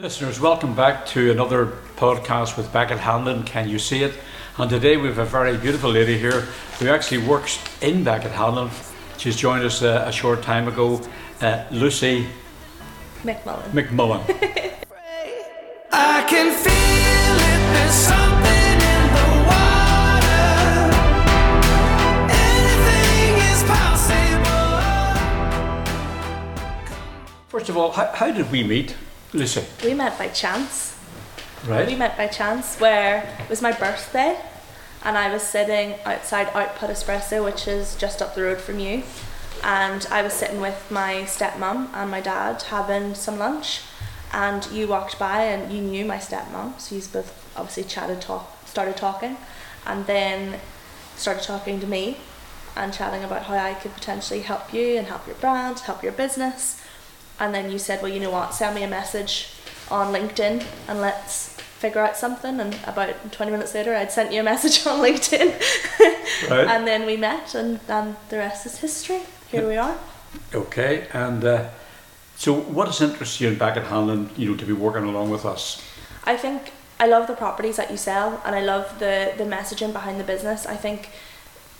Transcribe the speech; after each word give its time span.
Listeners, 0.00 0.40
welcome 0.40 0.74
back 0.74 1.04
to 1.08 1.30
another 1.30 1.66
podcast 1.96 2.56
with 2.56 2.72
Beckett 2.72 2.98
Hanlon. 2.98 3.42
Can 3.42 3.68
you 3.68 3.78
see 3.78 4.02
it? 4.02 4.14
And 4.56 4.70
today 4.70 4.96
we 4.96 5.08
have 5.08 5.18
a 5.18 5.26
very 5.26 5.58
beautiful 5.58 5.90
lady 5.90 6.16
here 6.16 6.40
who 6.78 6.88
actually 6.88 7.18
works 7.18 7.62
in 7.82 8.02
Beckett 8.02 8.30
Hanlon. 8.30 8.70
She's 9.18 9.36
joined 9.36 9.62
us 9.62 9.82
uh, 9.82 10.04
a 10.06 10.12
short 10.12 10.40
time 10.42 10.68
ago, 10.68 11.02
uh, 11.42 11.64
Lucy 11.70 12.26
McMullen. 13.24 13.70
McMullen. 13.72 14.22
I 15.92 16.24
can 16.26 16.50
feel 16.54 17.36
it, 17.44 17.60
there's 17.74 17.92
something 17.92 18.80
in 18.80 19.04
the 19.18 19.28
water. 19.50 20.96
Anything 22.32 23.36
is 23.52 23.62
possible. 23.68 24.80
First 27.48 27.68
of 27.68 27.76
all, 27.76 27.92
how, 27.92 28.06
how 28.14 28.30
did 28.30 28.50
we 28.50 28.64
meet, 28.64 28.96
Lucy? 29.32 29.64
We 29.84 29.94
met 29.94 30.18
by 30.18 30.28
chance. 30.28 30.98
Right. 31.66 31.86
We 31.86 31.94
met 31.94 32.16
by 32.16 32.26
chance 32.26 32.78
where 32.78 33.36
it 33.38 33.48
was 33.48 33.62
my 33.62 33.72
birthday 33.72 34.40
and 35.04 35.16
I 35.16 35.32
was 35.32 35.42
sitting 35.42 35.94
outside 36.04 36.48
Output 36.54 36.90
Espresso, 36.90 37.44
which 37.44 37.66
is 37.66 37.96
just 37.96 38.20
up 38.20 38.34
the 38.34 38.42
road 38.42 38.58
from 38.58 38.78
you. 38.78 39.02
And 39.62 40.06
I 40.10 40.22
was 40.22 40.32
sitting 40.32 40.60
with 40.60 40.90
my 40.90 41.24
stepmom 41.26 41.88
and 41.94 42.10
my 42.10 42.20
dad 42.20 42.62
having 42.62 43.14
some 43.14 43.38
lunch. 43.38 43.82
And 44.32 44.66
you 44.70 44.88
walked 44.88 45.18
by 45.18 45.42
and 45.42 45.72
you 45.72 45.80
knew 45.80 46.04
my 46.04 46.18
stepmom, 46.18 46.80
so 46.80 46.94
you 46.94 47.02
both 47.12 47.52
obviously 47.56 47.84
chatted, 47.84 48.20
talk, 48.20 48.64
started 48.66 48.96
talking, 48.96 49.36
and 49.86 50.06
then 50.06 50.60
started 51.16 51.42
talking 51.42 51.80
to 51.80 51.86
me 51.86 52.18
and 52.76 52.92
chatting 52.92 53.24
about 53.24 53.44
how 53.44 53.56
I 53.56 53.74
could 53.74 53.92
potentially 53.92 54.40
help 54.40 54.72
you 54.72 54.96
and 54.96 55.08
help 55.08 55.26
your 55.26 55.34
brand, 55.36 55.80
help 55.80 56.02
your 56.02 56.12
business. 56.12 56.80
And 57.40 57.54
then 57.54 57.72
you 57.72 57.78
said, 57.78 58.02
well, 58.02 58.12
you 58.12 58.20
know 58.20 58.30
what, 58.30 58.54
send 58.54 58.74
me 58.74 58.82
a 58.82 58.88
message 58.88 59.48
on 59.90 60.12
LinkedIn 60.14 60.64
and 60.86 61.00
let's 61.00 61.48
figure 61.80 62.02
out 62.02 62.16
something. 62.16 62.60
And 62.60 62.76
about 62.84 63.32
20 63.32 63.50
minutes 63.50 63.74
later, 63.74 63.96
I'd 63.96 64.12
sent 64.12 64.32
you 64.32 64.40
a 64.40 64.44
message 64.52 64.86
on 64.86 65.00
LinkedIn. 65.00 66.50
Right. 66.50 66.68
and 66.68 66.86
then 66.86 67.06
we 67.06 67.16
met, 67.16 67.54
and, 67.54 67.80
and 67.88 68.16
the 68.28 68.36
rest 68.36 68.66
is 68.66 68.78
history. 68.78 69.20
Here 69.50 69.66
we 69.66 69.76
are. 69.76 69.96
Okay, 70.54 71.08
and 71.12 71.44
uh, 71.44 71.68
so 72.36 72.54
what 72.54 72.86
does 72.86 73.00
interest 73.00 73.40
you 73.40 73.48
in 73.48 73.58
Beckett 73.58 73.84
Hanlon, 73.84 74.30
you 74.36 74.50
know, 74.50 74.56
to 74.56 74.64
be 74.64 74.72
working 74.72 75.04
along 75.04 75.30
with 75.30 75.44
us? 75.44 75.82
I 76.24 76.36
think 76.36 76.72
I 77.00 77.06
love 77.06 77.26
the 77.26 77.34
properties 77.34 77.76
that 77.76 77.90
you 77.90 77.96
sell, 77.96 78.40
and 78.44 78.54
I 78.54 78.60
love 78.60 78.98
the, 78.98 79.32
the 79.36 79.44
messaging 79.44 79.92
behind 79.92 80.20
the 80.20 80.24
business. 80.24 80.66
I 80.66 80.76
think 80.76 81.10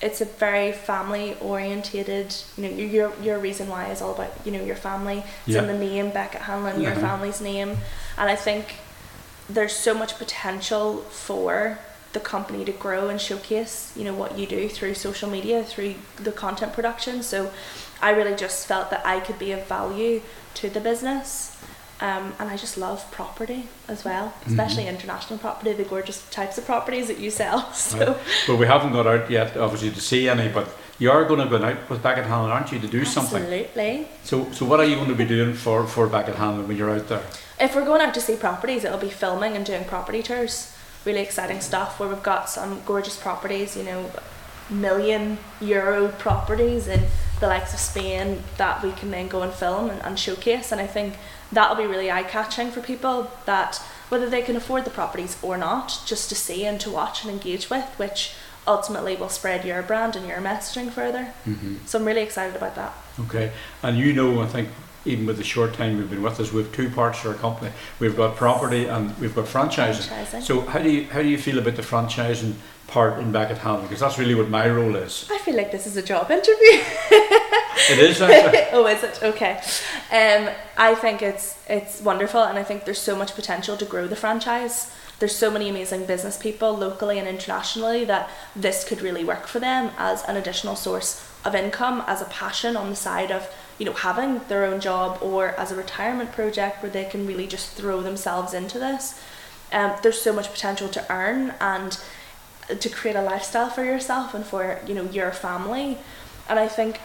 it's 0.03 0.20
a 0.20 0.25
very 0.25 0.73
family 0.73 1.37
orientated. 1.41 2.34
You 2.56 2.65
know, 2.65 2.70
your 2.70 2.87
your 2.89 3.12
your 3.23 3.39
reason 3.39 3.69
why 3.69 3.91
is 3.91 4.01
all 4.03 4.15
about 4.15 4.33
you 4.45 4.53
know 4.53 4.65
your 4.65 4.77
family. 4.77 5.23
It's 5.47 5.56
in 5.56 5.67
the 5.67 5.79
name 5.79 6.11
Beckett 6.11 6.43
Hanlon, 6.43 6.81
your 6.81 6.93
Mhm. 6.93 7.01
family's 7.01 7.41
name, 7.41 7.79
and 8.19 8.31
I 8.31 8.37
think 8.37 8.77
there's 9.48 9.75
so 9.75 9.93
much 9.95 10.17
potential 10.19 10.98
for 11.11 11.78
the 12.12 12.21
company 12.21 12.65
to 12.65 12.73
grow 12.73 13.09
and 13.09 13.21
showcase 13.21 13.93
you 13.95 14.03
know 14.05 14.15
what 14.15 14.37
you 14.39 14.45
do 14.47 14.69
through 14.69 14.95
social 14.95 15.31
media 15.31 15.62
through 15.62 15.95
the 16.17 16.33
content 16.33 16.73
production 16.73 17.23
so 17.23 17.53
i 18.03 18.11
really 18.11 18.34
just 18.34 18.67
felt 18.67 18.91
that 18.91 19.01
i 19.06 19.21
could 19.21 19.39
be 19.39 19.53
of 19.53 19.65
value 19.69 20.21
to 20.55 20.69
the 20.69 20.81
business 20.81 21.56
um, 22.01 22.33
and 22.39 22.48
i 22.48 22.56
just 22.56 22.77
love 22.77 23.09
property 23.11 23.69
as 23.89 24.05
well 24.05 24.33
especially 24.47 24.87
international 24.87 25.39
property 25.39 25.73
the 25.73 25.84
gorgeous 25.84 26.29
types 26.31 26.59
of 26.59 26.65
properties 26.65 27.09
that 27.09 27.19
you 27.19 27.31
sell 27.31 27.73
so. 27.73 28.19
Well, 28.48 28.56
we 28.56 28.67
haven't 28.67 28.93
got 28.93 29.06
out 29.06 29.31
yet, 29.31 29.56
obviously, 29.56 29.91
to 29.91 30.01
see 30.01 30.28
any, 30.28 30.48
but 30.48 30.69
you 30.98 31.11
are 31.11 31.25
going 31.25 31.41
to 31.41 31.59
go 31.59 31.65
out 31.65 31.89
with 31.89 32.03
Beckett 32.03 32.27
Hanlon, 32.27 32.51
aren't 32.51 32.73
you, 32.73 32.78
to 32.78 32.87
do 32.87 33.05
something? 33.05 33.43
absolutely 33.43 34.09
So, 34.25 34.51
so 34.53 34.67
what 34.67 34.81
are 34.81 34.84
you 34.84 34.97
going 34.97 35.09
to 35.09 35.15
be 35.15 35.25
doing 35.25 35.55
for, 35.55 35.87
for 35.87 36.06
Beckett 36.06 36.37
Hanlon 36.37 36.69
when 36.69 36.77
you're 36.77 36.91
out 36.91 37.09
there? 37.09 37.23
if 37.61 37.75
we're 37.75 37.84
going 37.84 38.01
out 38.01 38.15
to 38.15 38.21
see 38.21 38.37
properties, 38.37 38.84
it'll 38.84 38.98
be 38.98 39.11
filming 39.11 39.55
and 39.55 39.65
doing 39.67 39.84
property 39.84 40.23
tours. 40.23 40.75
Really 41.05 41.21
exciting 41.21 41.61
stuff 41.61 42.01
where 42.01 42.09
we've 42.09 42.23
got 42.23 42.48
some 42.48 42.81
gorgeous 42.87 43.17
properties, 43.17 43.77
you 43.77 43.83
know, 43.83 44.11
million 44.70 45.38
euro 45.60 46.08
properties 46.08 46.86
in 46.86 47.06
the 47.41 47.47
likes 47.47 47.72
of 47.72 47.81
Spain 47.81 48.42
that 48.58 48.82
we 48.82 48.92
can 48.92 49.10
then 49.10 49.28
go 49.28 49.42
and 49.42 49.53
film 49.53 49.91
and, 49.91 50.00
and 50.03 50.19
showcase. 50.19 50.72
And 50.72 50.81
I 50.81 50.86
think 50.86 51.14
that'll 51.50 51.76
be 51.76 51.86
really 51.86 52.10
eye 52.10 52.22
catching 52.22 52.70
for 52.70 52.80
people 52.80 53.30
that 53.47 53.82
whether 54.09 54.28
they 54.28 54.42
can 54.42 54.56
afford 54.56 54.84
the 54.84 54.91
properties 54.91 55.36
or 55.42 55.56
not, 55.56 56.00
just 56.04 56.28
to 56.28 56.34
see 56.34 56.66
and 56.66 56.80
to 56.80 56.91
watch 56.91 57.25
and 57.25 57.32
engage 57.32 57.70
with, 57.70 57.86
which 57.97 58.34
ultimately 58.66 59.16
will 59.16 59.28
spread 59.28 59.64
your 59.64 59.82
brand 59.82 60.16
and 60.16 60.26
your 60.26 60.38
messaging 60.38 60.91
further. 60.91 61.32
Mm-hmm. 61.47 61.76
So 61.86 61.98
I'm 61.98 62.04
really 62.04 62.22
excited 62.22 62.56
about 62.56 62.75
that. 62.75 62.92
Okay, 63.20 63.53
and 63.82 63.97
you 63.97 64.12
know, 64.12 64.41
I 64.41 64.47
think 64.47 64.69
even 65.04 65.26
with 65.26 65.38
the 65.38 65.44
short 65.44 65.75
time 65.75 65.97
you've 65.97 66.10
been 66.10 66.22
with 66.22 66.41
us, 66.41 66.53
we 66.53 66.62
have 66.62 66.72
two 66.72 66.91
parts 66.91 67.22
to 67.22 67.28
our 67.28 67.34
company. 67.34 67.72
We've 67.98 68.16
got 68.16 68.36
property 68.36 68.86
and 68.86 69.16
we've 69.19 69.34
got 69.34 69.47
franchising. 69.47 70.09
Franchising. 70.09 70.42
So, 70.42 70.60
how 70.62 70.80
do 70.80 70.91
you 70.91 71.04
how 71.06 71.22
do 71.22 71.28
you 71.28 71.38
feel 71.38 71.59
about 71.59 71.76
the 71.76 71.82
franchising 71.82 72.54
part 72.91 73.19
in 73.19 73.33
Beckett 73.33 73.59
Hanlon? 73.59 73.83
Because 73.83 74.01
that's 74.01 74.19
really 74.19 74.34
what 74.34 74.49
my 74.49 74.69
role 74.69 74.97
is. 74.97 75.28
I 75.31 75.39
feel 75.39 75.56
like 75.56 75.73
this 75.73 75.87
is 75.87 75.97
a 75.97 76.03
job 76.03 76.31
interview. 76.31 76.83
It 77.89 77.99
is 77.99 78.21
actually. 78.21 78.61
oh, 78.73 78.87
is 78.87 79.03
it 79.03 79.23
okay? 79.23 79.61
Um, 80.12 80.55
I 80.77 80.95
think 80.95 81.23
it's 81.23 81.59
it's 81.69 82.01
wonderful, 82.01 82.43
and 82.43 82.59
I 82.59 82.62
think 82.62 82.84
there's 82.84 83.01
so 83.01 83.17
much 83.17 83.34
potential 83.34 83.77
to 83.77 83.84
grow 83.84 84.06
the 84.06 84.17
franchise. 84.17 84.93
There's 85.19 85.37
so 85.37 85.51
many 85.51 85.69
amazing 85.69 86.06
business 86.06 86.37
people 86.37 86.75
locally 86.75 87.19
and 87.19 87.28
internationally 87.28 88.05
that 88.06 88.31
this 88.56 88.84
could 88.84 89.03
really 89.03 89.25
work 89.25 89.47
for 89.47 89.61
them 89.61 89.91
as 89.99 90.25
an 90.25 90.37
additional 90.37 90.77
source 90.77 91.27
of 91.45 91.55
income, 91.55 92.03
as 92.07 92.22
a 92.22 92.27
passion 92.27 92.77
on 92.77 92.91
the 92.91 92.97
side 92.97 93.31
of 93.31 93.49
you 93.78 93.87
know 93.87 93.93
having 93.93 94.41
their 94.49 94.65
own 94.65 94.81
job 94.81 95.19
or 95.22 95.49
as 95.59 95.72
a 95.72 95.77
retirement 95.77 96.33
project 96.33 96.83
where 96.83 96.93
they 96.93 97.05
can 97.05 97.27
really 97.27 97.47
just 97.47 97.72
throw 97.72 98.01
themselves 98.03 98.53
into 98.53 98.78
this. 98.78 99.21
Um, 99.72 99.93
there's 100.03 100.21
so 100.21 100.33
much 100.33 100.51
potential 100.51 100.89
to 100.89 101.12
earn 101.12 101.55
and 101.61 101.97
to 102.78 102.88
create 102.88 103.16
a 103.16 103.22
lifestyle 103.22 103.70
for 103.70 103.84
yourself 103.84 104.34
and 104.34 104.44
for 104.44 104.81
you 104.86 104.94
know 104.94 105.04
your 105.04 105.31
family, 105.32 105.98
and 106.48 106.58
I 106.58 106.69
think 106.69 106.98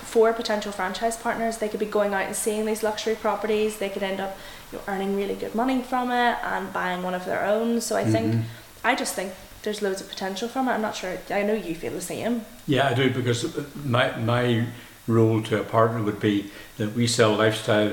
for 0.00 0.32
potential 0.32 0.72
franchise 0.72 1.16
partners, 1.16 1.58
they 1.58 1.68
could 1.68 1.80
be 1.80 1.86
going 1.86 2.14
out 2.14 2.26
and 2.26 2.36
seeing 2.36 2.64
these 2.64 2.82
luxury 2.82 3.14
properties. 3.16 3.78
They 3.78 3.88
could 3.88 4.02
end 4.02 4.20
up 4.20 4.36
you 4.70 4.78
know, 4.78 4.84
earning 4.86 5.16
really 5.16 5.34
good 5.34 5.54
money 5.54 5.82
from 5.82 6.10
it 6.10 6.36
and 6.44 6.72
buying 6.72 7.02
one 7.02 7.14
of 7.14 7.24
their 7.24 7.44
own. 7.44 7.80
So 7.80 7.96
I 7.96 8.04
think, 8.04 8.34
Mhm. 8.34 8.42
I 8.84 8.94
just 8.94 9.14
think 9.14 9.32
there's 9.62 9.82
loads 9.82 10.00
of 10.00 10.08
potential 10.08 10.48
from 10.48 10.68
it. 10.68 10.72
I'm 10.72 10.82
not 10.82 10.94
sure. 10.94 11.18
I 11.30 11.42
know 11.42 11.54
you 11.54 11.74
feel 11.74 11.92
the 11.92 12.00
same. 12.00 12.44
Yeah, 12.66 12.88
I 12.88 12.94
do 12.94 13.10
because 13.10 13.46
my 13.84 14.16
my 14.16 14.66
role 15.08 15.42
to 15.42 15.60
a 15.60 15.64
partner 15.64 16.02
would 16.02 16.20
be 16.20 16.50
that 16.78 16.94
we 16.94 17.06
sell 17.06 17.32
lifestyle 17.34 17.92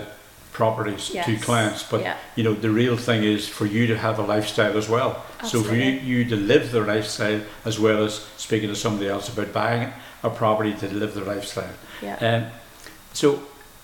properties 0.53 1.09
to 1.09 1.37
clients, 1.37 1.83
but 1.83 2.01
Yeah. 2.01 2.15
you 2.35 2.43
know 2.43 2.53
the 2.53 2.69
real 2.69 2.95
thing 2.95 3.23
is 3.23 3.47
for 3.47 3.65
you 3.65 3.87
to 3.87 3.97
have 3.97 4.19
a 4.19 4.21
lifestyle 4.21 4.77
as 4.77 4.87
well. 4.87 5.23
So 5.43 5.61
for 5.63 5.75
you 5.75 5.91
you 5.91 6.25
to 6.29 6.35
live 6.35 6.71
the 6.71 6.81
lifestyle 6.81 7.41
as 7.65 7.79
well 7.79 8.03
as 8.05 8.21
speaking 8.37 8.69
to 8.69 8.75
somebody 8.75 9.09
else 9.09 9.27
about 9.29 9.51
buying 9.51 9.91
a 10.21 10.29
property 10.29 10.73
to 10.73 10.87
live 10.93 11.13
the 11.15 11.25
lifestyle. 11.33 11.73
Yeah. 12.01 12.15
Um, 12.21 12.45
so 13.13 13.39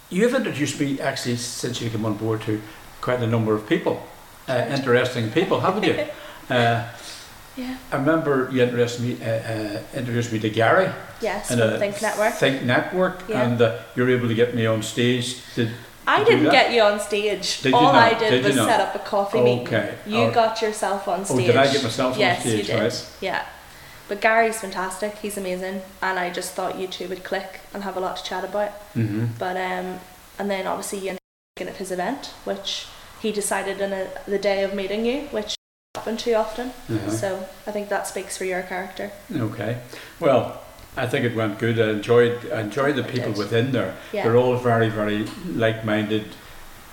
you 0.10 0.24
have 0.28 0.36
introduced 0.36 0.80
me 0.80 1.02
actually 1.02 1.38
since 1.38 1.82
you 1.82 1.90
came 1.90 2.06
on 2.06 2.14
board 2.14 2.42
to 2.42 2.62
quite 3.02 3.22
a 3.22 3.28
number 3.28 3.54
of 3.56 3.68
people, 3.68 4.02
uh, 4.48 4.66
interesting 4.70 5.32
people, 5.32 5.60
haven't 5.60 5.84
you? 5.84 5.96
uh, 6.50 6.84
yeah. 7.58 7.76
I 7.92 7.96
remember 7.98 8.50
you 8.52 8.62
introduced 8.64 9.00
me 9.02 9.18
uh, 9.22 9.26
uh, 9.28 9.82
introduced 9.96 10.32
me 10.32 10.40
to 10.40 10.50
Gary 10.50 10.90
Yes. 11.22 11.52
and 11.52 11.60
With 11.60 11.80
Think 11.80 12.02
Network. 12.02 12.34
Think 12.36 12.64
Network, 12.64 13.18
Yeah. 13.28 13.42
and 13.44 13.62
uh, 13.62 13.80
you 13.96 14.04
were 14.04 14.10
able 14.12 14.28
to 14.28 14.36
get 14.36 14.54
me 14.56 14.66
on 14.68 14.82
stage. 14.84 15.36
Did, 15.56 15.72
I 16.08 16.20
to 16.20 16.26
didn't 16.26 16.52
get 16.52 16.74
you 16.74 16.82
on 16.82 17.00
stage. 17.00 17.62
Did 17.62 17.74
All 17.74 17.84
not? 17.84 17.96
I 17.96 18.18
did, 18.18 18.30
Did 18.32 18.46
was 18.46 18.56
not? 18.56 18.68
set 18.70 18.80
up 18.82 18.96
a 18.96 19.00
coffee 19.00 19.42
meeting. 19.42 19.68
Okay. 19.68 19.96
You 20.08 20.18
Oh. 20.24 20.32
got 20.32 20.62
yourself 20.62 21.08
on 21.08 21.22
Oh, 21.22 21.24
stage. 21.24 21.46
did 21.48 21.56
I 21.58 21.72
get 21.72 21.84
myself 21.84 22.08
on 22.10 22.14
stage? 22.14 22.20
yes, 22.20 22.46
you 22.46 22.64
did. 22.64 22.80
right? 22.80 23.06
Yeah. 23.22 23.46
But 24.08 24.22
Gary's 24.22 24.60
fantastic. 24.60 25.18
He's 25.20 25.38
amazing, 25.38 25.84
and 26.02 26.18
I 26.18 26.32
just 26.32 26.54
thought 26.54 26.80
you 26.80 26.88
two 26.88 27.08
would 27.10 27.24
click 27.24 27.60
and 27.74 27.84
have 27.84 27.96
a 27.96 28.00
lot 28.00 28.18
to 28.18 28.24
chat 28.24 28.44
about. 28.44 28.72
hmm 28.94 29.26
But 29.38 29.56
um, 29.56 30.00
and 30.40 30.50
then 30.50 30.66
obviously 30.66 31.00
you 31.00 31.10
ended 31.10 31.20
up 31.62 31.68
at 31.68 31.76
his 31.78 31.92
event, 31.92 32.28
which 32.44 32.88
he 33.22 33.32
decided 33.32 33.80
in 33.82 33.94
a, 33.94 34.08
the 34.26 34.40
day 34.40 34.64
of 34.64 34.74
meeting 34.74 35.06
you, 35.06 35.22
which 35.30 35.56
doesn't 35.94 35.96
happen 35.98 36.18
too 36.18 36.34
often. 36.34 36.70
Uh-huh. 36.90 37.10
So 37.12 37.48
I 37.68 37.72
think 37.72 37.90
that 37.90 38.08
speaks 38.08 38.36
for 38.36 38.46
your 38.46 38.64
character. 38.64 39.12
Okay. 39.32 39.78
Well, 40.20 40.60
I 40.98 41.08
think 41.08 41.24
it 41.26 41.36
went 41.36 41.60
good. 41.60 41.80
I 41.80 41.92
enjoyed 41.92 42.52
I 42.52 42.62
enjoyed 42.62 42.96
the 42.96 43.04
people 43.04 43.32
within 43.34 43.72
there. 43.72 43.96
Yeah. 44.12 44.24
They're 44.24 44.38
all 44.38 44.56
very 44.58 44.90
very 44.90 45.26
like-minded, 45.66 46.26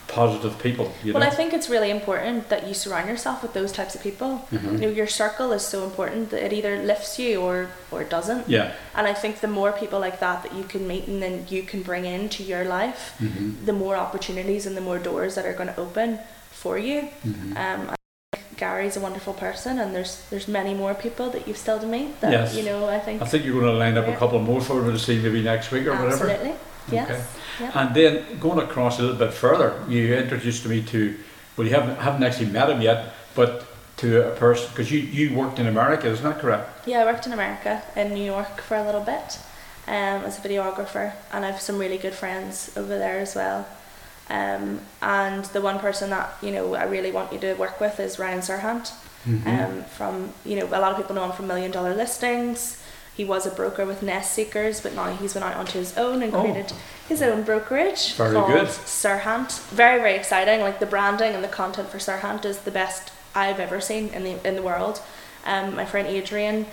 positive 0.09 0.59
people. 0.59 0.93
You 1.03 1.13
well, 1.15 1.23
know. 1.23 1.27
I 1.27 1.31
think 1.31 1.53
it's 1.53 1.69
really 1.69 1.91
important 1.91 2.49
that 2.49 2.67
you 2.69 2.75
surround 2.75 3.09
yourself 3.09 3.43
with 3.43 3.53
those 3.55 3.73
types 3.73 3.95
of 3.97 4.03
people. 4.03 4.47
Mhm. 4.53 4.73
You 4.73 4.79
know, 4.79 4.89
your 4.89 5.07
circle 5.09 5.53
is 5.53 5.63
so 5.67 5.83
important 5.85 6.31
that 6.31 6.43
it 6.45 6.53
either 6.53 6.77
lifts 6.83 7.19
you 7.19 7.41
or 7.41 7.69
or 7.91 8.05
doesn't. 8.05 8.49
Yeah. 8.49 8.73
And 8.95 9.07
I 9.07 9.15
think 9.15 9.41
the 9.41 9.49
more 9.61 9.73
people 9.73 9.99
like 9.99 10.21
that 10.21 10.43
that 10.45 10.55
you 10.55 10.65
can 10.65 10.87
meet 10.87 11.09
and 11.09 11.21
then 11.23 11.47
you 11.49 11.63
can 11.63 11.83
bring 11.83 12.05
into 12.05 12.43
your 12.43 12.65
life, 12.65 13.15
hmm 13.19 13.65
the 13.65 13.73
more 13.73 13.97
opportunities 13.97 14.67
and 14.67 14.77
the 14.77 14.81
more 14.91 14.99
doors 14.99 15.35
that 15.35 15.45
are 15.47 15.53
going 15.61 15.73
to 15.75 15.81
open 15.81 16.19
for 16.53 16.79
you. 16.79 17.01
hmm 17.25 17.57
Um, 17.57 17.96
Gary's 18.57 18.97
a 18.97 19.01
wonderful 19.01 19.35
person, 19.35 19.79
and 19.79 19.95
there's 19.95 20.23
there's 20.31 20.49
many 20.49 20.75
more 20.75 20.95
people 20.95 21.31
that 21.31 21.47
you've 21.47 21.59
still 21.59 21.79
to 21.79 21.87
meet. 21.87 22.21
That 22.21 22.33
Yes. 22.33 22.57
you 22.57 22.65
know, 22.65 22.89
I 22.89 22.99
think 22.99 23.23
I 23.23 23.27
think 23.27 23.45
you're 23.45 23.61
going 23.61 23.73
to 23.73 23.79
line 23.79 23.97
up 23.99 24.09
a 24.09 24.17
couple 24.17 24.39
more 24.41 24.61
for 24.61 24.81
me 24.83 24.93
to 24.93 24.99
see 24.99 25.19
maybe 25.19 25.43
next 25.43 25.71
week 25.71 25.87
or 25.87 25.93
whatever. 25.93 26.31
absolutely 26.31 26.55
yes. 26.91 27.11
Okay. 27.11 27.25
Yeah. 27.61 27.81
And 27.81 27.95
then 27.95 28.39
going 28.39 28.59
across 28.59 28.99
a 28.99 29.03
little 29.03 29.17
bit 29.17 29.33
further, 29.33 29.83
you 29.89 30.15
introduced 30.15 30.67
me 30.67 30.83
to 30.83 31.17
well, 31.57 31.67
you 31.67 31.75
haven't 31.75 31.97
haven't 31.97 32.23
actually 32.23 32.51
met 32.51 32.69
him 32.71 32.81
yet, 32.81 33.15
but 33.35 33.67
to 33.99 34.29
a 34.29 34.31
person 34.37 34.69
because 34.71 34.91
you 34.93 35.01
you 35.01 35.35
worked 35.35 35.59
in 35.59 35.67
America, 35.67 36.07
isn't 36.09 36.25
that 36.25 36.39
correct? 36.41 36.87
Yeah, 36.87 37.01
I 37.01 37.05
worked 37.05 37.27
in 37.27 37.33
America, 37.33 37.83
in 37.95 38.13
New 38.13 38.25
York 38.25 38.61
for 38.61 38.77
a 38.77 38.85
little 38.85 39.01
bit 39.01 39.39
um, 39.89 40.25
as 40.25 40.39
a 40.39 40.49
videographer, 40.49 41.13
and 41.33 41.45
I 41.45 41.51
have 41.51 41.61
some 41.61 41.79
really 41.79 41.99
good 41.99 42.15
friends 42.15 42.71
over 42.77 42.99
there 42.99 43.19
as 43.21 43.35
well. 43.35 43.67
Um, 44.29 44.81
and 45.03 45.45
the 45.47 45.61
one 45.61 45.79
person 45.79 46.11
that 46.11 46.35
you 46.43 46.51
know 46.51 46.75
I 46.75 46.85
really 46.85 47.13
want 47.13 47.33
you 47.33 47.39
to 47.41 47.55
work 47.55 47.81
with 47.81 48.01
is 48.01 48.19
Ryan 48.19 48.41
Serhant. 48.41 48.93
Um, 49.45 49.83
from 49.85 50.33
you 50.45 50.57
know 50.59 50.67
a 50.67 50.79
lot 50.79 50.93
of 50.93 50.97
people 50.99 51.17
know 51.17 51.25
him 51.25 51.33
from 51.33 51.49
Million 51.49 51.71
Dollar 51.73 51.95
Listings. 51.95 52.81
He 53.17 53.25
was 53.25 53.45
a 53.47 53.51
broker 53.51 53.85
with 53.87 54.03
Nest 54.03 54.33
Seekers, 54.35 54.81
but 54.83 54.95
now 54.95 55.11
he's 55.17 55.35
went 55.35 55.45
out 55.45 55.57
onto 55.57 55.79
his 55.79 55.97
own 55.97 56.23
and 56.23 56.33
Oh. 56.35 56.43
created 56.43 56.73
his 57.09 57.23
own 57.23 57.43
brokerage 57.43 58.15
Very 58.15 58.35
called 58.35 58.53
good. 58.53 58.67
Serhant. 58.69 59.51
Very 59.71 59.99
very 59.99 60.15
exciting. 60.15 60.61
Like 60.61 60.79
the 60.81 60.87
branding 60.87 61.35
and 61.35 61.43
the 61.43 61.49
content 61.49 61.89
for 61.89 61.99
Serhant 61.99 62.45
is 62.45 62.59
the 62.59 62.71
best 62.71 63.11
I've 63.35 63.59
ever 63.59 63.81
seen 63.81 64.09
in 64.11 64.23
the 64.23 64.47
in 64.47 64.55
the 64.55 64.63
world. 64.63 65.01
Um, 65.45 65.75
my 65.75 65.85
friend 65.85 66.07
Adrian 66.07 66.67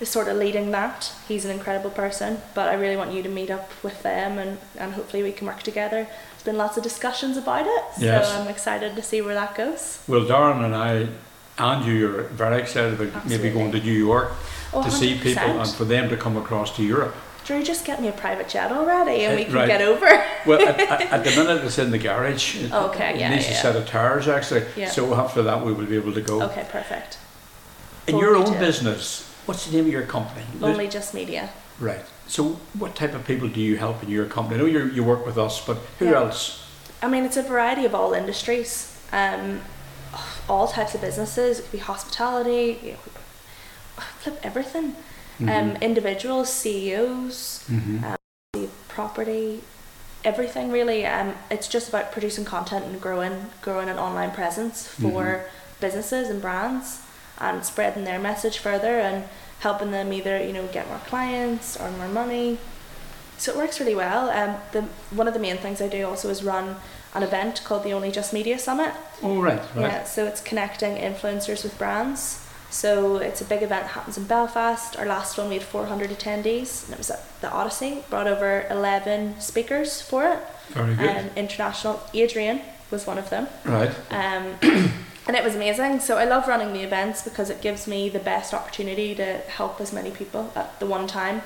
is 0.00 0.08
sort 0.08 0.26
of 0.28 0.36
leading 0.36 0.70
that. 0.70 1.12
He's 1.28 1.44
an 1.44 1.50
incredible 1.50 1.90
person, 1.90 2.40
but 2.54 2.68
I 2.68 2.74
really 2.74 2.96
want 2.96 3.12
you 3.12 3.22
to 3.22 3.28
meet 3.28 3.50
up 3.50 3.70
with 3.84 4.02
them 4.02 4.38
and, 4.38 4.58
and 4.78 4.94
hopefully 4.94 5.22
we 5.22 5.30
can 5.32 5.46
work 5.46 5.62
together. 5.62 6.06
There's 6.40 6.54
been 6.54 6.58
lots 6.58 6.78
of 6.78 6.82
discussions 6.82 7.36
about 7.36 7.66
it, 7.66 7.82
so 7.98 8.04
Yes. 8.06 8.32
I'm 8.32 8.48
excited 8.48 8.96
to 8.96 9.02
see 9.02 9.20
where 9.20 9.34
that 9.34 9.54
goes. 9.54 9.98
Well, 10.08 10.22
Darren 10.22 10.64
and 10.64 10.74
I 10.74 11.08
and 11.58 11.84
you 11.84 12.16
are 12.16 12.22
very 12.22 12.62
excited 12.62 12.98
about 12.98 13.26
maybe 13.28 13.50
going 13.50 13.70
to 13.72 13.78
New 13.80 13.92
York 13.92 14.32
Oh, 14.72 14.82
to 14.82 14.90
see 14.90 15.18
people 15.18 15.60
and 15.60 15.68
for 15.70 15.84
them 15.84 16.08
to 16.08 16.16
come 16.16 16.38
across 16.38 16.74
to 16.76 16.82
Europe. 16.82 17.14
Drew, 17.44 17.62
just 17.62 17.84
get 17.84 18.00
me 18.00 18.08
a 18.08 18.12
private 18.12 18.48
jet 18.48 18.72
already 18.72 19.24
and 19.26 19.34
Uh, 19.34 19.36
we 19.36 19.44
can 19.44 19.52
right. 19.54 19.68
get 19.68 19.82
over. 19.82 20.08
Well, 20.46 20.66
at, 20.66 20.80
at, 20.80 21.24
the 21.26 21.30
minute 21.32 21.62
it's 21.62 21.78
in 21.78 21.90
the 21.90 21.98
garage. 21.98 22.56
Okay, 22.72 23.10
it 23.14 23.20
yeah, 23.20 23.34
needs 23.34 23.46
a 23.46 23.52
set 23.52 23.76
of 23.76 23.84
tires 23.86 24.26
actually. 24.26 24.64
Yeah. 24.76 24.88
So 24.88 25.14
after 25.14 25.42
that 25.42 25.62
we 25.62 25.74
will 25.74 25.84
be 25.84 25.96
able 25.96 26.14
to 26.14 26.22
go. 26.22 26.40
Okay, 26.44 26.66
perfect. 26.72 27.18
In 28.06 28.16
your 28.16 28.34
own 28.34 28.58
business, 28.58 29.28
what's 29.44 29.66
the 29.66 29.76
name 29.76 29.84
of 29.84 29.92
your 29.92 30.06
company? 30.06 30.46
Only 30.62 30.88
just 30.88 31.12
media. 31.12 31.50
Right. 31.80 32.04
So 32.26 32.60
what 32.78 32.94
type 32.94 33.14
of 33.14 33.26
people 33.26 33.48
do 33.48 33.60
you 33.60 33.76
help 33.78 34.02
in 34.02 34.10
your 34.10 34.26
company? 34.26 34.56
I 34.56 34.58
know 34.62 34.66
you 34.66 34.84
you 34.90 35.02
work 35.02 35.24
with 35.26 35.38
us, 35.38 35.64
but 35.66 35.78
who 35.98 36.06
Yeah. 36.10 36.18
else? 36.18 36.62
I 37.02 37.08
mean, 37.08 37.24
it's 37.24 37.38
a 37.38 37.42
variety 37.42 37.86
of 37.86 37.94
all 37.94 38.12
industries, 38.12 38.92
um, 39.12 39.62
all 40.48 40.68
types 40.68 40.94
of 40.94 41.00
businesses. 41.00 41.58
It 41.58 41.62
could 41.62 41.72
be 41.72 41.78
hospitality, 41.78 42.78
you 42.82 42.92
know, 42.92 42.98
flip 44.20 44.38
everything. 44.42 44.96
Um, 45.40 45.78
individuals, 45.80 46.52
CEOs, 46.52 47.64
Mhm. 47.70 48.14
the 48.52 48.68
property, 48.88 49.62
everything 50.22 50.70
really. 50.70 51.06
Um, 51.06 51.34
it's 51.50 51.66
just 51.66 51.88
about 51.88 52.12
producing 52.12 52.44
content 52.44 52.84
and 52.84 53.00
growing, 53.00 53.46
growing 53.62 53.88
an 53.88 53.98
online 53.98 54.32
presence 54.32 54.86
for 54.86 55.46
businesses 55.80 56.28
and 56.28 56.42
brands, 56.42 56.98
and 57.38 57.64
spreading 57.64 58.04
their 58.04 58.18
message 58.18 58.58
further 58.58 59.00
and 59.00 59.24
helping 59.60 59.90
them 59.90 60.12
either 60.12 60.42
you 60.44 60.52
know 60.52 60.66
get 60.68 60.88
more 60.88 61.00
clients 61.06 61.78
or 61.78 61.90
more 61.92 62.08
money. 62.08 62.58
So 63.38 63.52
it 63.52 63.56
works 63.56 63.80
really 63.80 63.94
well. 63.94 64.28
Um, 64.30 64.56
the 64.72 64.82
one 65.16 65.26
of 65.28 65.34
the 65.34 65.40
main 65.40 65.56
things 65.56 65.80
I 65.80 65.88
do 65.88 66.06
also 66.06 66.28
is 66.28 66.42
run 66.44 66.76
an 67.14 67.22
event 67.22 67.62
called 67.64 67.82
the 67.84 67.92
Only 67.92 68.10
Just 68.10 68.32
Media 68.32 68.58
Summit. 68.58 68.92
Oh 69.22 69.40
right, 69.40 69.60
right. 69.74 69.82
Yeah, 69.82 70.04
so 70.04 70.26
it's 70.26 70.40
connecting 70.40 70.96
influencers 70.96 71.62
with 71.64 71.76
brands. 71.78 72.46
So 72.70 73.16
it's 73.16 73.40
a 73.40 73.44
big 73.44 73.62
event 73.64 73.82
that 73.82 73.90
happens 73.90 74.16
in 74.16 74.24
Belfast. 74.24 74.96
Our 74.96 75.04
last 75.06 75.36
one 75.36 75.48
we 75.48 75.54
had 75.54 75.64
400 75.64 76.10
attendees, 76.10 76.84
and 76.84 76.92
it 76.94 76.98
was 76.98 77.10
at 77.10 77.20
the 77.40 77.50
Odyssey. 77.50 78.04
Brought 78.10 78.28
over 78.28 78.64
11 78.70 79.40
speakers 79.40 80.00
for 80.00 80.24
it, 80.28 80.38
Very 80.68 80.94
good. 80.94 81.08
and 81.08 81.30
international. 81.36 82.00
Adrian 82.14 82.60
was 82.92 83.06
one 83.08 83.18
of 83.18 83.28
them, 83.28 83.48
right. 83.64 83.90
um, 84.10 84.54
and 85.26 85.36
it 85.36 85.44
was 85.44 85.54
amazing. 85.54 86.00
So 86.00 86.18
I 86.18 86.24
love 86.24 86.48
running 86.48 86.72
the 86.72 86.82
events 86.82 87.22
because 87.22 87.50
it 87.50 87.60
gives 87.60 87.86
me 87.86 88.08
the 88.08 88.18
best 88.18 88.52
opportunity 88.54 89.14
to 89.14 89.38
help 89.38 89.80
as 89.80 89.92
many 89.92 90.10
people 90.10 90.52
at 90.54 90.78
the 90.80 90.86
one 90.86 91.06
time. 91.06 91.42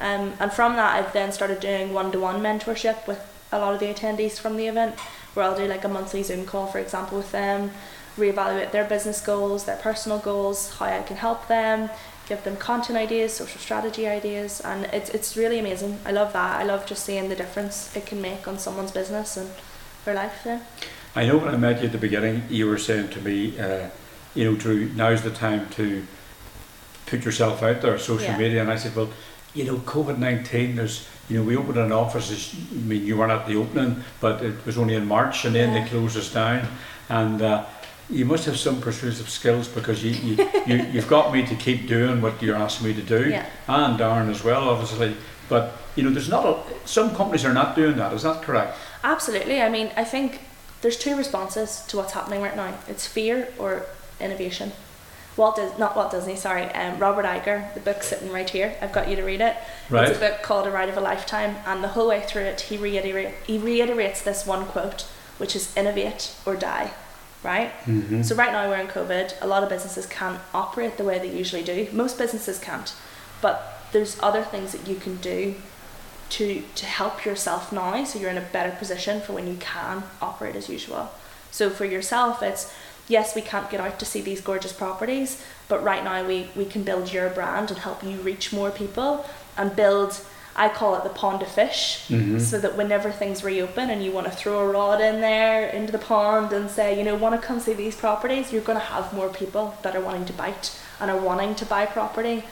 Um, 0.00 0.34
and 0.40 0.52
from 0.52 0.76
that, 0.76 0.94
I've 0.96 1.12
then 1.12 1.32
started 1.32 1.60
doing 1.60 1.92
one-to-one 1.92 2.40
mentorship 2.40 3.06
with 3.06 3.20
a 3.52 3.58
lot 3.58 3.74
of 3.74 3.80
the 3.80 3.86
attendees 3.86 4.38
from 4.38 4.56
the 4.56 4.66
event, 4.66 4.98
where 5.34 5.46
I'll 5.46 5.56
do 5.56 5.66
like 5.66 5.84
a 5.84 5.88
monthly 5.88 6.22
Zoom 6.22 6.44
call, 6.44 6.66
for 6.66 6.78
example, 6.78 7.18
with 7.18 7.30
them, 7.30 7.70
reevaluate 8.16 8.72
their 8.72 8.84
business 8.84 9.20
goals, 9.20 9.64
their 9.64 9.76
personal 9.76 10.18
goals, 10.18 10.74
how 10.78 10.86
I 10.86 11.02
can 11.02 11.16
help 11.16 11.46
them, 11.46 11.90
give 12.28 12.42
them 12.42 12.56
content 12.56 12.96
ideas, 12.98 13.34
social 13.34 13.60
strategy 13.60 14.08
ideas, 14.08 14.60
and 14.60 14.86
it's 14.86 15.10
it's 15.10 15.36
really 15.36 15.58
amazing. 15.58 15.98
I 16.04 16.12
love 16.12 16.32
that. 16.32 16.60
I 16.60 16.64
love 16.64 16.86
just 16.86 17.04
seeing 17.04 17.28
the 17.28 17.36
difference 17.36 17.94
it 17.94 18.06
can 18.06 18.20
make 18.20 18.48
on 18.48 18.58
someone's 18.58 18.92
business 18.92 19.36
and 19.36 19.50
their 20.04 20.14
life. 20.14 20.42
Yeah. 20.44 20.60
I 21.16 21.26
know 21.26 21.38
when 21.38 21.54
I 21.54 21.56
met 21.56 21.80
you 21.80 21.86
at 21.86 21.92
the 21.92 21.98
beginning, 21.98 22.42
you 22.50 22.66
were 22.66 22.78
saying 22.78 23.10
to 23.10 23.20
me, 23.20 23.58
uh, 23.58 23.88
you 24.34 24.44
know, 24.50 24.56
Drew, 24.56 24.88
now's 24.94 25.22
the 25.22 25.30
time 25.30 25.68
to 25.70 26.04
put 27.06 27.24
yourself 27.24 27.62
out 27.62 27.80
there, 27.82 27.92
on 27.92 27.98
social 27.98 28.32
Yeah. 28.32 28.38
media. 28.38 28.60
And 28.62 28.70
I 28.70 28.76
said, 28.76 28.96
well, 28.96 29.08
you 29.54 29.64
know, 29.64 29.76
COVID 29.76 30.18
19, 30.18 30.74
there's, 30.76 31.06
you 31.28 31.38
know, 31.38 31.44
we 31.44 31.56
opened 31.56 31.78
an 31.78 31.92
office, 31.92 32.54
I 32.72 32.74
mean, 32.78 33.06
you 33.06 33.16
weren't 33.16 33.30
at 33.30 33.46
the 33.46 33.56
opening, 33.56 34.02
but 34.20 34.42
it 34.42 34.66
was 34.66 34.76
only 34.76 34.96
in 34.96 35.06
March 35.06 35.44
and 35.44 35.54
then 35.54 35.72
Yeah. 35.72 35.84
they 35.84 35.88
closed 35.90 36.16
us 36.16 36.32
down. 36.32 36.66
And 37.08 37.40
uh, 37.42 37.64
you 38.10 38.24
must 38.24 38.44
have 38.46 38.56
some 38.58 38.80
persuasive 38.80 39.30
skills 39.30 39.68
because 39.68 40.02
you, 40.02 40.10
you, 40.10 40.50
you, 40.66 40.76
you've 40.92 41.08
got 41.08 41.32
me 41.32 41.46
to 41.46 41.54
keep 41.54 41.86
doing 41.86 42.20
what 42.20 42.42
you're 42.42 42.56
asking 42.56 42.88
me 42.88 42.94
to 42.94 43.02
do. 43.02 43.30
Yeah. 43.30 43.46
And 43.68 43.98
Darren 44.00 44.30
as 44.30 44.42
well, 44.42 44.68
obviously. 44.68 45.14
But, 45.48 45.76
you 45.94 46.02
know, 46.02 46.10
there's 46.10 46.28
not 46.30 46.44
a, 46.44 46.58
some 46.88 47.14
companies 47.14 47.44
are 47.44 47.52
not 47.54 47.76
doing 47.76 47.96
that, 47.98 48.12
is 48.14 48.22
that 48.22 48.42
correct? 48.42 48.76
Absolutely. 49.04 49.60
I 49.62 49.68
mean, 49.68 49.92
I 49.96 50.02
think 50.02 50.40
there's 50.84 50.98
two 50.98 51.16
responses 51.16 51.82
to 51.88 51.96
what's 51.96 52.12
happening 52.12 52.42
right 52.42 52.54
now. 52.54 52.74
It's 52.86 53.06
fear 53.06 53.48
or 53.58 53.86
innovation. 54.20 54.72
Walt 55.34 55.56
Dis- 55.56 55.78
not 55.78 55.96
Walt 55.96 56.10
Disney, 56.10 56.36
sorry, 56.36 56.64
um, 56.64 56.98
Robert 56.98 57.24
Iger, 57.24 57.72
the 57.72 57.80
book's 57.80 58.08
sitting 58.08 58.30
right 58.30 58.48
here. 58.48 58.76
I've 58.82 58.92
got 58.92 59.08
you 59.08 59.16
to 59.16 59.22
read 59.22 59.40
it. 59.40 59.56
Right. 59.88 60.10
It's 60.10 60.18
a 60.18 60.20
book 60.20 60.42
called 60.42 60.66
A 60.66 60.70
Ride 60.70 60.90
of 60.90 60.98
a 60.98 61.00
Lifetime, 61.00 61.56
and 61.64 61.82
the 61.82 61.88
whole 61.88 62.08
way 62.08 62.20
through 62.20 62.42
it, 62.42 62.60
he, 62.60 62.76
reiterate, 62.76 63.32
he 63.46 63.56
reiterates 63.56 64.20
this 64.20 64.46
one 64.46 64.66
quote, 64.66 65.06
which 65.38 65.56
is 65.56 65.74
innovate 65.74 66.34
or 66.44 66.54
die, 66.54 66.92
right? 67.42 67.72
Mm-hmm. 67.86 68.20
So 68.20 68.34
right 68.34 68.52
now 68.52 68.68
we're 68.68 68.76
in 68.76 68.86
COVID. 68.86 69.40
A 69.40 69.46
lot 69.46 69.62
of 69.62 69.70
businesses 69.70 70.04
can't 70.04 70.38
operate 70.52 70.98
the 70.98 71.04
way 71.04 71.18
they 71.18 71.34
usually 71.34 71.64
do. 71.64 71.88
Most 71.92 72.18
businesses 72.18 72.58
can't, 72.58 72.94
but 73.40 73.88
there's 73.92 74.20
other 74.22 74.42
things 74.42 74.72
that 74.72 74.86
you 74.86 74.96
can 74.96 75.16
do 75.16 75.54
to 76.36 76.62
to 76.74 76.86
help 76.86 77.24
yourself 77.24 77.72
now, 77.72 78.04
so 78.04 78.18
you're 78.18 78.30
in 78.30 78.38
a 78.38 78.48
better 78.56 78.74
position 78.76 79.20
for 79.20 79.32
when 79.34 79.46
you 79.46 79.56
can 79.60 80.02
operate 80.20 80.56
as 80.56 80.68
usual. 80.68 81.10
So 81.50 81.70
for 81.70 81.84
yourself, 81.84 82.42
it's 82.42 82.72
yes, 83.08 83.34
we 83.34 83.42
can't 83.42 83.70
get 83.70 83.80
out 83.80 83.98
to 84.00 84.04
see 84.04 84.20
these 84.22 84.40
gorgeous 84.40 84.72
properties, 84.72 85.42
but 85.68 85.82
right 85.84 86.02
now 86.04 86.26
we 86.26 86.48
we 86.56 86.64
can 86.64 86.82
build 86.82 87.12
your 87.12 87.28
brand 87.30 87.70
and 87.70 87.78
help 87.80 88.02
you 88.02 88.16
reach 88.30 88.52
more 88.52 88.70
people 88.70 89.24
and 89.56 89.74
build. 89.76 90.20
I 90.56 90.68
call 90.68 90.94
it 90.94 91.02
the 91.02 91.10
pond 91.22 91.42
of 91.42 91.48
fish, 91.48 92.04
Mhm. 92.08 92.40
so 92.40 92.56
that 92.60 92.76
whenever 92.76 93.10
things 93.10 93.42
reopen 93.42 93.90
and 93.90 94.04
you 94.04 94.12
want 94.12 94.26
to 94.30 94.32
throw 94.40 94.60
a 94.60 94.68
rod 94.78 95.00
in 95.00 95.20
there 95.20 95.66
into 95.78 95.90
the 95.90 95.98
pond 95.98 96.52
and 96.52 96.70
say, 96.70 96.96
you 96.96 97.02
know, 97.02 97.16
want 97.16 97.34
to 97.40 97.44
come 97.46 97.58
see 97.58 97.72
these 97.74 97.96
properties, 97.96 98.52
you're 98.52 98.62
going 98.70 98.78
to 98.78 98.84
have 98.94 99.12
more 99.12 99.28
people 99.28 99.64
that 99.82 99.96
are 99.96 100.00
wanting 100.08 100.24
to 100.26 100.32
bite 100.32 100.70
and 101.00 101.10
are 101.10 101.16
wanting 101.30 101.56
to 101.56 101.64
buy 101.66 101.84
property. 101.86 102.44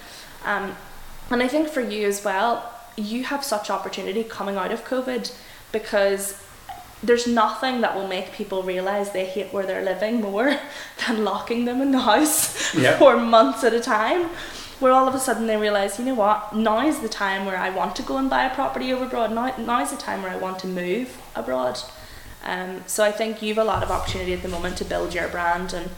Um, 0.44 0.74
and 1.30 1.40
I 1.44 1.46
think 1.46 1.68
for 1.68 1.80
you 1.80 2.08
as 2.08 2.24
well, 2.24 2.71
you 2.96 3.24
have 3.24 3.44
such 3.44 3.70
opportunity 3.70 4.24
coming 4.24 4.56
out 4.56 4.72
of 4.72 4.84
COVID 4.84 5.34
because 5.72 6.42
there's 7.02 7.26
nothing 7.26 7.80
that 7.80 7.94
will 7.94 8.06
make 8.06 8.32
people 8.32 8.62
realize 8.62 9.10
they 9.10 9.26
hate 9.26 9.52
where 9.52 9.66
they're 9.66 9.84
living 9.84 10.20
more 10.20 10.58
than 11.06 11.24
locking 11.24 11.64
them 11.64 11.80
in 11.80 11.90
the 11.90 12.00
house 12.00 12.70
for 12.98 13.16
months 13.16 13.64
at 13.64 13.74
a 13.74 13.80
time. 13.80 14.30
Where 14.78 14.90
all 14.90 15.06
of 15.06 15.14
a 15.14 15.20
sudden 15.20 15.46
they 15.46 15.56
realize, 15.56 16.00
you 16.00 16.04
know 16.04 16.14
what, 16.14 16.56
now 16.56 16.84
is 16.84 16.98
the 16.98 17.08
time 17.08 17.46
where 17.46 17.56
I 17.56 17.70
want 17.70 17.94
to 17.96 18.02
go 18.02 18.16
and 18.16 18.28
buy 18.28 18.44
a 18.44 18.54
property 18.54 18.92
over 18.92 19.04
abroad. 19.04 19.32
Now, 19.32 19.54
now 19.56 19.80
is 19.80 19.92
the 19.92 19.96
time 19.96 20.22
where 20.22 20.32
I 20.32 20.36
want 20.36 20.58
to 20.60 20.66
move 20.66 21.22
abroad. 21.36 21.78
Um, 22.44 22.82
so 22.88 23.04
I 23.04 23.12
think 23.12 23.42
you've 23.42 23.58
a 23.58 23.64
lot 23.64 23.84
of 23.84 23.92
opportunity 23.92 24.32
at 24.32 24.42
the 24.42 24.48
moment 24.48 24.76
to 24.78 24.84
build 24.84 25.14
your 25.14 25.28
brand 25.28 25.72
and 25.72 25.90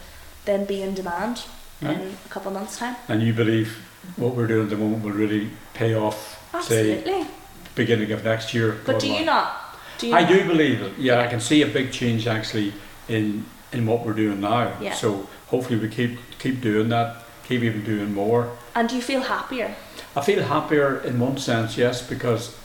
then 0.45 0.67
be 0.67 0.83
in 0.83 0.95
demand 0.95 1.45
in 1.81 2.17
a 2.25 2.29
couple 2.29 2.49
of 2.49 2.55
months' 2.55 2.79
time. 2.79 2.97
And 3.09 3.23
you 3.23 3.33
believe 3.33 3.79
what 4.17 4.35
we're 4.35 4.47
doing 4.47 4.65
at 4.65 4.71
the 4.71 4.77
moment 4.77 5.03
will 5.03 5.13
really 5.13 5.51
pay 5.73 5.95
off, 5.95 6.44
Absolutely. 6.54 7.26
beginning 7.75 8.12
of 8.12 8.25
next 8.25 8.54
year? 8.54 8.78
But 8.87 9.00
do 9.00 9.08
you 9.08 9.25
not? 9.25 9.61
Do 9.99 10.08
you 10.08 10.14
I 10.14 10.20
not? 10.23 10.28
do 10.28 10.44
believe 10.46 10.80
it. 10.82 10.92
Yeah, 10.99 11.20
I 11.20 11.26
can 11.26 11.40
see 11.40 11.62
a 11.62 11.66
big 11.66 11.92
change 11.92 12.26
actually 12.26 12.73
in 13.08 13.44
in 13.73 13.87
what 13.87 14.04
we're 14.06 14.12
doing 14.14 14.40
now. 14.40 14.73
Yeah. 14.80 14.94
So 14.94 15.28
hopefully 15.49 15.78
we 15.78 15.88
keep 15.88 16.18
keep 16.38 16.61
doing 16.61 16.88
that, 16.90 17.16
keep 17.49 17.62
even 17.62 17.84
doing 17.84 18.14
more. 18.14 18.49
And 18.75 18.88
do 18.88 18.96
you 18.96 19.02
feel 19.02 19.20
happier? 19.23 19.75
I 20.16 20.20
feel 20.20 20.42
happier 20.44 21.00
in 21.00 21.18
one 21.20 21.38
sense, 21.38 21.76
yes, 21.76 22.02
because 22.08 22.56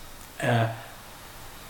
uh, 0.42 0.68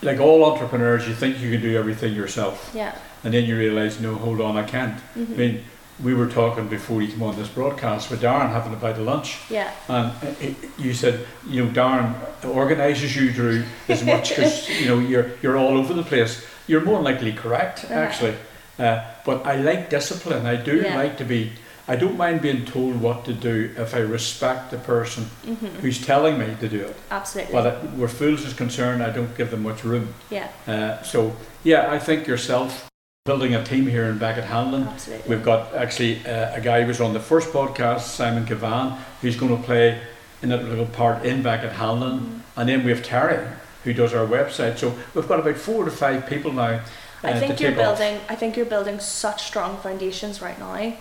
like 0.02 0.20
all 0.20 0.44
entrepreneurs, 0.44 1.06
you 1.08 1.14
think 1.14 1.40
you 1.40 1.50
can 1.50 1.60
do 1.62 1.78
everything 1.78 2.14
yourself, 2.14 2.70
Yeah. 2.74 2.94
and 3.24 3.32
then 3.34 3.44
you 3.44 3.56
realise, 3.58 3.98
no, 4.00 4.14
hold 4.14 4.40
on, 4.40 4.56
I 4.58 4.62
can't. 4.64 4.98
Mhm. 5.16 5.32
I 5.34 5.36
mean, 5.36 5.64
we 6.02 6.14
were 6.14 6.26
talking 6.26 6.68
before 6.68 7.02
you 7.02 7.08
came 7.08 7.22
on 7.22 7.36
this 7.36 7.48
broadcast 7.48 8.10
with 8.10 8.22
Darren 8.22 8.50
having 8.50 8.72
a 8.72 8.76
bite 8.76 8.92
of 8.98 9.00
lunch. 9.06 9.38
Yeah. 9.50 9.70
And 9.88 10.12
it, 10.22 10.42
it- 10.42 10.70
you 10.78 10.94
said, 10.94 11.26
you 11.46 11.64
know, 11.64 11.70
Darren 11.72 12.14
organises 12.44 13.14
you, 13.16 13.32
Drew, 13.32 13.64
as 13.88 14.02
much 14.04 14.30
because 14.30 14.68
you 14.80 14.86
know 14.88 14.98
you're 14.98 15.30
you're 15.42 15.56
all 15.56 15.76
over 15.76 15.94
the 15.94 16.02
place. 16.02 16.46
You're 16.66 16.82
more 16.84 16.96
than 16.96 17.04
likely 17.04 17.32
correct, 17.32 17.84
actually. 17.90 18.34
Uh, 18.78 19.02
but 19.26 19.44
I 19.44 19.56
like 19.56 19.90
discipline. 19.90 20.46
I 20.46 20.56
do 20.56 20.76
Yeah. 20.76 20.96
like 20.96 21.18
to 21.18 21.24
be. 21.24 21.52
I 21.88 21.96
don't 21.96 22.16
mind 22.16 22.40
being 22.40 22.64
told 22.64 23.00
what 23.00 23.24
to 23.24 23.32
do 23.32 23.70
if 23.76 23.94
I 23.94 23.98
respect 23.98 24.70
the 24.70 24.78
person 24.78 25.24
hmm 25.44 25.66
who's 25.82 25.98
telling 26.06 26.38
me 26.38 26.54
to 26.60 26.68
do 26.68 26.84
it. 26.86 26.96
Absolutely. 27.10 27.52
But 27.52 27.82
where 27.98 28.08
fools 28.08 28.44
is 28.44 28.54
concerned, 28.54 29.02
I 29.02 29.10
don't 29.10 29.36
give 29.36 29.50
them 29.50 29.62
much 29.64 29.82
room. 29.84 30.14
yeah, 30.30 30.48
Uh, 30.68 31.02
so 31.02 31.32
yeah, 31.64 31.90
I 31.90 31.98
think 31.98 32.26
yourself 32.28 32.89
building 33.26 33.54
a 33.54 33.62
team 33.62 33.86
here 33.86 34.06
in 34.06 34.16
Beckett 34.16 34.44
Hanlon. 34.44 34.84
absolutely. 34.88 35.28
We've 35.28 35.44
got 35.44 35.74
actually 35.74 36.24
uh, 36.24 36.54
a 36.56 36.60
guy 36.62 36.80
who 36.80 36.88
was 36.88 37.02
on 37.02 37.12
the 37.12 37.20
first 37.20 37.52
podcast, 37.52 38.00
Simon 38.00 38.46
Cavan, 38.46 38.92
who's 39.20 39.36
going 39.36 39.54
to 39.54 39.62
play 39.62 40.00
in 40.40 40.50
a 40.52 40.56
little 40.56 40.86
part 40.86 41.22
in 41.26 41.42
Beckett 41.42 41.72
Hanlon, 41.72 42.18
Mhm. 42.20 42.40
and 42.56 42.68
then 42.70 42.82
we 42.82 42.90
have 42.90 43.02
Terry 43.02 43.46
who 43.84 43.92
does 43.92 44.14
our 44.14 44.26
website. 44.26 44.78
So 44.78 44.94
we've 45.14 45.28
got 45.28 45.38
about 45.38 45.56
four 45.58 45.84
to 45.84 45.90
five 45.90 46.26
people 46.26 46.50
now. 46.52 46.80
I 47.22 47.32
uh, 47.32 47.38
think 47.38 47.60
you're 47.60 47.72
take 47.72 47.78
off. 47.80 47.98
building. 47.98 48.20
I 48.30 48.36
think 48.36 48.56
you're 48.56 48.64
building 48.64 48.98
such 49.00 49.42
strong 49.44 49.76
foundations 49.76 50.40
right 50.40 50.58
now 50.58 50.94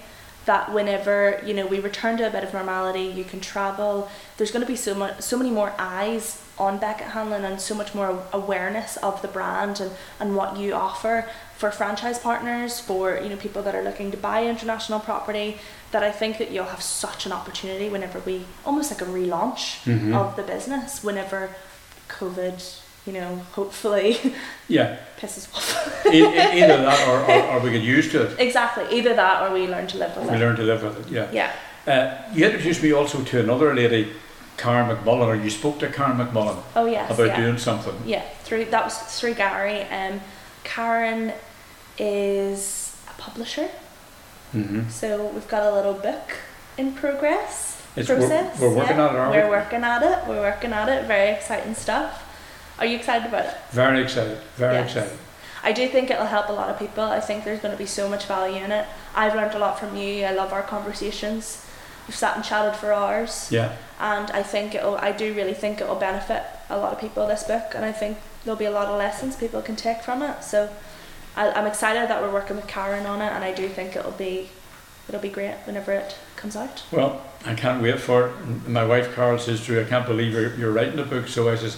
that 0.46 0.74
whenever 0.74 1.42
you 1.46 1.54
know 1.54 1.68
we 1.68 1.80
return 1.80 2.18
to 2.18 2.28
a 2.28 2.30
bit 2.30 2.44
of 2.44 2.54
normality, 2.54 3.04
you 3.04 3.24
can 3.24 3.40
travel. 3.40 4.10
There's 4.36 4.52
going 4.52 4.66
to 4.66 4.68
be 4.68 4.76
so 4.76 4.94
much, 4.94 5.22
so 5.22 5.38
many 5.38 5.52
more 5.52 5.72
eyes 5.80 6.42
on 6.58 6.80
Beckett 6.80 7.08
Hanlon 7.08 7.46
and 7.46 7.62
so 7.62 7.74
much 7.76 7.96
more 7.96 8.22
awareness 8.34 8.98
of 8.98 9.22
the 9.22 9.30
brand 9.30 9.80
and, 9.80 9.92
and 10.20 10.36
what 10.36 10.58
you 10.58 10.74
offer 10.74 11.26
for 11.60 11.70
franchise 11.72 12.18
partners, 12.18 12.80
for 12.80 13.20
you 13.22 13.30
know 13.30 13.36
people 13.36 13.62
that 13.64 13.76
are 13.76 13.84
looking 13.84 14.10
to 14.12 14.18
buy 14.18 14.46
international 14.46 15.00
property. 15.00 15.58
That 15.92 16.04
I 16.04 16.12
think 16.12 16.38
that 16.38 16.52
you'll 16.52 16.66
have 16.76 16.82
such 16.82 17.26
an 17.26 17.32
opportunity 17.32 17.90
whenever 17.90 18.20
we 18.20 18.46
almost 18.66 18.92
like 18.92 19.02
a 19.02 19.06
relaunch 19.06 19.84
Mhm. 19.86 20.16
of 20.16 20.36
the 20.36 20.44
business. 20.44 21.04
Whenever 21.04 21.50
COVID, 22.08 22.58
you 23.06 23.14
know, 23.14 23.42
hopefully 23.54 24.18
Yeah, 24.68 24.98
pisses 25.20 25.54
off. 25.54 26.06
e- 26.06 26.24
either 26.26 26.78
that 26.78 27.08
or, 27.10 27.20
or, 27.32 27.58
or 27.58 27.60
we 27.60 27.72
get 27.72 27.82
used 27.82 28.12
to 28.12 28.22
it. 28.28 28.40
Exactly. 28.40 28.86
Either 28.98 29.14
that 29.16 29.42
or 29.44 29.54
we 29.54 29.68
learn 29.68 29.88
to 29.88 29.98
live 29.98 30.16
with 30.16 30.30
We 30.30 30.36
it. 30.36 30.40
learn 30.40 30.56
to 30.56 30.64
live 30.64 30.82
with 30.84 30.98
it. 31.08 31.12
Yeah. 31.12 31.28
Yeah. 31.32 31.52
Uh, 31.88 32.22
you 32.34 32.46
introduced 32.46 32.84
me 32.84 32.92
also 32.94 33.22
to 33.24 33.40
another 33.40 33.74
lady, 33.74 34.14
Karen 34.58 34.88
McMullen, 34.96 35.26
or 35.28 35.36
you 35.36 35.50
spoke 35.50 35.80
to 35.80 35.88
Karen 35.90 36.18
McMullen 36.18 36.58
Oh 36.76 36.86
yes. 36.86 37.10
about 37.12 37.28
yeah. 37.28 37.42
doing 37.42 37.58
something. 37.58 37.96
Yeah. 38.06 38.22
Through 38.44 38.66
that 38.66 38.84
was 38.86 38.96
through 39.20 39.34
Gary. 39.34 39.82
Um, 39.86 40.22
Karen 40.64 41.34
is 42.00 42.96
a 43.10 43.14
publisher, 43.22 43.70
hmm 44.52 44.88
so 44.90 45.28
we've 45.28 45.48
got 45.48 45.64
a 45.64 45.74
little 45.74 45.94
book 45.94 46.38
in 46.78 46.94
progress. 46.94 47.82
It's, 47.96 48.08
we're, 48.08 48.18
we're 48.20 48.76
working 48.76 48.98
yeah. 48.98 49.08
on 49.08 49.16
it, 49.16 49.20
aren't 49.20 49.32
We're 49.36 49.44
we? 49.46 49.50
working 49.50 49.84
at 49.84 50.02
it. 50.04 50.28
We're 50.28 50.40
working 50.42 50.72
at 50.72 50.88
it. 50.90 51.06
Very 51.06 51.32
exciting 51.32 51.74
stuff. 51.74 52.24
Are 52.80 52.86
you 52.86 52.96
excited 52.96 53.28
about 53.28 53.46
it? 53.46 53.58
Very 53.72 54.02
excited. 54.02 54.38
Very 54.56 54.76
Yes. 54.76 54.96
excited. 54.96 55.18
I 55.64 55.74
do 55.74 55.88
think 55.90 56.10
it'll 56.10 56.28
help 56.28 56.48
a 56.50 56.54
lot 56.54 56.70
of 56.70 56.80
people. 56.80 57.04
I 57.04 57.20
think 57.20 57.44
there's 57.44 57.60
going 57.60 57.74
to 57.74 57.78
be 57.78 57.88
so 57.88 58.08
much 58.08 58.26
value 58.26 58.64
in 58.64 58.72
it. 58.72 58.86
I've 59.16 59.36
learned 59.36 59.54
a 59.56 59.60
lot 59.60 59.78
from 59.80 59.98
you. 59.98 60.24
I 60.24 60.32
love 60.32 60.54
our 60.54 60.62
conversations. 60.62 61.66
We've 62.08 62.16
sat 62.16 62.36
and 62.38 62.46
chatted 62.46 62.76
for 62.80 62.94
hours. 62.94 63.50
Yeah. 63.52 63.76
and 64.00 64.32
I 64.32 64.44
think 64.44 64.74
it'll 64.76 64.96
I 64.98 65.12
do 65.12 65.34
really 65.34 65.54
think 65.54 65.82
it'll 65.82 65.96
benefit 65.96 66.44
a 66.70 66.78
lot 66.78 66.94
of 66.94 67.00
people 67.02 67.28
this 67.28 67.44
book 67.44 67.74
and 67.76 67.84
I 67.84 67.92
think 67.92 68.18
there'll 68.46 68.58
be 68.58 68.66
a 68.66 68.72
lot 68.72 68.88
of 68.88 68.98
lessons 68.98 69.36
people 69.36 69.62
can 69.62 69.76
take 69.76 70.02
from 70.02 70.22
it 70.22 70.42
so 70.44 70.70
I, 71.40 71.52
I'm 71.54 71.66
excited 71.66 72.10
that 72.10 72.22
we're 72.22 72.34
working 72.34 72.58
with 72.58 72.68
Karen 72.68 73.06
on 73.06 73.22
it 73.22 73.32
and 73.32 73.44
I 73.44 73.54
do 73.54 73.70
think 73.70 73.96
it'll 73.96 74.12
be 74.12 74.50
it'll 75.08 75.22
be 75.22 75.30
great 75.30 75.56
whenever 75.64 75.94
it 75.94 76.18
comes 76.36 76.56
out 76.56 76.84
Well, 76.92 77.22
I 77.46 77.56
can't 77.56 77.82
wait 77.82 78.00
for 78.00 78.28
it. 78.28 78.36
And 78.44 78.68
My 78.68 78.86
wife 78.86 79.16
Carol 79.16 79.40
says, 79.40 79.66
Drew, 79.66 79.82
I 79.82 79.86
can't 79.86 80.06
believe 80.06 80.34
you're, 80.34 80.54
you're 80.56 80.72
writing 80.72 81.00
a 81.00 81.04
book. 81.04 81.28
So 81.28 81.50
I 81.50 81.56
says, 81.56 81.78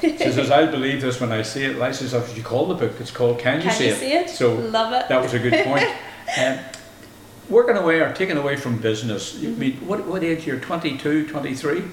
she 0.00 0.16
says, 0.16 0.50
I'll 0.50 0.70
believe 0.70 1.00
this 1.02 1.20
when 1.20 1.30
I 1.30 1.42
see 1.42 1.64
it. 1.64 1.80
I 1.80 1.92
says, 1.92 2.12
what 2.14 2.34
you 2.36 2.42
call 2.42 2.66
the 2.66 2.74
book? 2.74 2.92
It's 3.00 3.10
called 3.10 3.38
Can 3.38 3.58
You, 3.58 3.62
can 3.68 3.72
See, 3.72 3.86
you 3.86 3.92
it? 3.92 3.96
see 3.98 4.12
it 4.12 4.30
So 4.30 4.54
love 4.54 4.92
it 4.94 5.08
that 5.08 5.22
was 5.22 5.34
a 5.34 5.38
good 5.38 5.64
point. 5.64 5.84
um, 6.38 6.58
working 7.50 7.76
away 7.76 8.00
or 8.00 8.12
taking 8.14 8.38
away 8.38 8.56
from 8.56 8.78
business, 8.78 9.34
you 9.36 9.50
Mhm. 9.50 9.58
mean, 9.58 9.76
what, 9.86 10.06
what 10.06 10.24
age 10.24 10.46
you're 10.46 10.58
22, 10.60 11.28
23? 11.28 11.84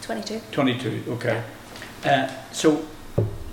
22 0.00 0.40
22, 0.50 1.04
okay. 1.12 1.42
Uh, 2.04 2.28
so 2.52 2.84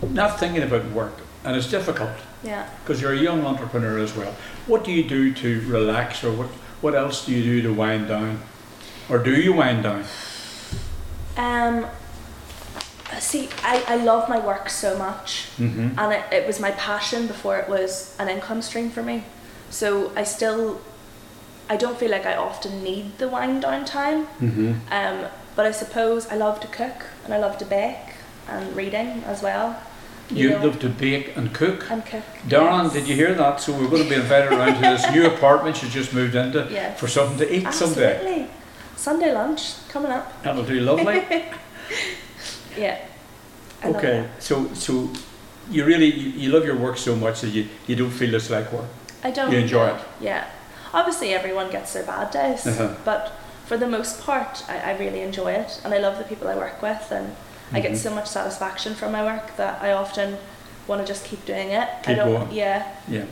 not 0.10 0.40
thinking 0.40 0.64
about 0.64 0.86
work, 0.92 1.14
and 1.44 1.56
it's 1.56 1.70
difficult 1.70 2.10
yeah 2.44 2.70
because 2.84 3.02
you're 3.02 3.14
a 3.14 3.18
young 3.18 3.46
entrepreneur 3.46 3.98
as 4.00 4.16
well. 4.16 4.34
What 4.68 4.84
do 4.84 4.92
you 4.92 5.04
do 5.08 5.34
to 5.34 5.62
relax, 5.68 6.24
or 6.24 6.32
what, 6.32 6.48
what 6.82 6.96
else 6.96 7.26
do 7.26 7.32
you 7.34 7.44
do 7.44 7.62
to 7.64 7.74
wind 7.74 8.08
down? 8.08 8.42
Or 9.10 9.18
do 9.18 9.34
you 9.36 9.54
wind 9.54 9.84
down? 9.84 10.04
um 11.38 11.86
see 13.20 13.50
I, 13.64 13.84
I 13.88 13.96
love 13.98 14.30
my 14.30 14.40
work 14.40 14.70
so 14.70 14.98
much 14.98 15.48
Mm-hmm. 15.58 15.98
and 16.00 16.14
it, 16.14 16.24
it 16.32 16.48
was 16.48 16.60
my 16.60 16.72
passion 16.72 17.28
before 17.28 17.58
it 17.58 17.68
was 17.70 18.16
an 18.20 18.30
income 18.30 18.62
stream 18.62 18.90
for 18.90 19.04
me 19.04 19.24
so 19.70 20.12
I 20.16 20.24
still 20.24 20.80
I 21.70 21.76
don't 21.76 21.98
feel 21.98 22.12
like 22.12 22.26
I 22.26 22.36
often 22.36 22.84
need 22.84 23.18
the 23.18 23.28
wind 23.28 23.62
down 23.62 23.86
time 23.86 24.28
Mm-hmm. 24.42 24.74
Um, 24.92 25.26
but 25.56 25.66
I 25.66 25.72
suppose 25.72 26.28
I 26.28 26.36
love 26.36 26.60
to 26.62 26.68
cook 26.68 27.06
and 27.26 27.34
I 27.34 27.38
love 27.40 27.58
to 27.58 27.66
bake 27.66 28.16
and 28.48 28.74
reading 28.76 29.24
as 29.26 29.42
well. 29.44 29.82
You 30.32 30.50
know, 30.52 30.66
love 30.66 30.80
to 30.80 30.90
bake 30.90 31.36
and 31.38 31.52
cook. 31.54 31.90
and 31.90 32.06
cook. 32.06 32.24
Darren, 32.48 32.92
did 32.94 33.08
you 33.08 33.16
hear 33.16 33.34
that? 33.34 33.60
So 33.60 33.72
we're 33.74 33.88
going 33.90 34.04
to 34.04 34.10
be 34.10 34.16
invited 34.16 34.52
around 34.52 34.76
to 34.76 34.82
this 34.82 35.10
new 35.12 35.26
apartment 35.26 35.78
she 35.78 35.90
just 35.90 36.14
moved 36.14 36.36
into 36.36 36.68
Yeah. 36.72 36.94
for 36.94 37.08
something 37.08 37.38
to 37.40 37.52
eat 37.56 37.74
someday. 37.74 38.16
Absolutely. 38.18 38.48
Sunday 38.96 39.34
lunch 39.34 39.62
coming 39.90 40.12
up. 40.12 40.44
That'll 40.44 40.64
do 40.66 40.80
lovely. 40.82 41.24
Yeah. 42.78 42.98
I 43.82 43.88
love 43.88 43.96
okay, 43.98 44.22
that. 44.22 44.44
so 44.44 44.72
so 44.74 45.10
you 45.72 45.86
really 45.86 46.06
you, 46.06 46.30
you 46.42 46.50
love 46.52 46.66
your 46.66 46.76
work 46.78 46.98
so 46.98 47.16
much 47.16 47.42
that 47.42 47.50
you, 47.50 47.68
you 47.88 47.96
don't 47.96 48.12
feel 48.12 48.34
it's 48.36 48.50
like 48.50 48.72
work. 48.72 48.86
I 49.24 49.32
don't. 49.32 49.52
You 49.52 49.58
enjoy 49.60 49.88
it? 49.88 50.02
Yeah. 50.22 50.46
Obviously, 50.94 51.34
everyone 51.34 51.72
gets 51.72 51.94
their 51.94 52.04
bad 52.04 52.32
days, 52.32 52.66
Uh-huh. 52.68 52.96
but 53.06 53.32
for 53.66 53.78
the 53.78 53.88
most 53.88 54.22
part, 54.22 54.64
I, 54.70 54.92
I 54.92 54.98
really 54.98 55.22
enjoy 55.22 55.52
it, 55.54 55.82
and 55.84 55.94
I 55.94 55.98
love 56.00 56.18
the 56.18 56.24
people 56.24 56.48
I 56.48 56.56
work 56.56 56.82
with, 56.82 57.12
and 57.12 57.36
I 57.72 57.80
get 57.80 57.92
Mhm. 57.92 57.98
so 57.98 58.10
much 58.12 58.28
satisfaction 58.28 58.96
from 58.96 59.12
my 59.12 59.24
work 59.24 59.56
that 59.58 59.80
I 59.82 59.92
often 59.92 60.38
want 60.88 61.02
to 61.02 61.08
just 61.08 61.26
keep 61.26 61.46
doing 61.46 61.70
it. 61.70 61.88
I 62.08 62.14
don't. 62.16 62.34
going. 62.34 62.52
Yeah. 62.52 62.84
Yeah. 63.08 63.24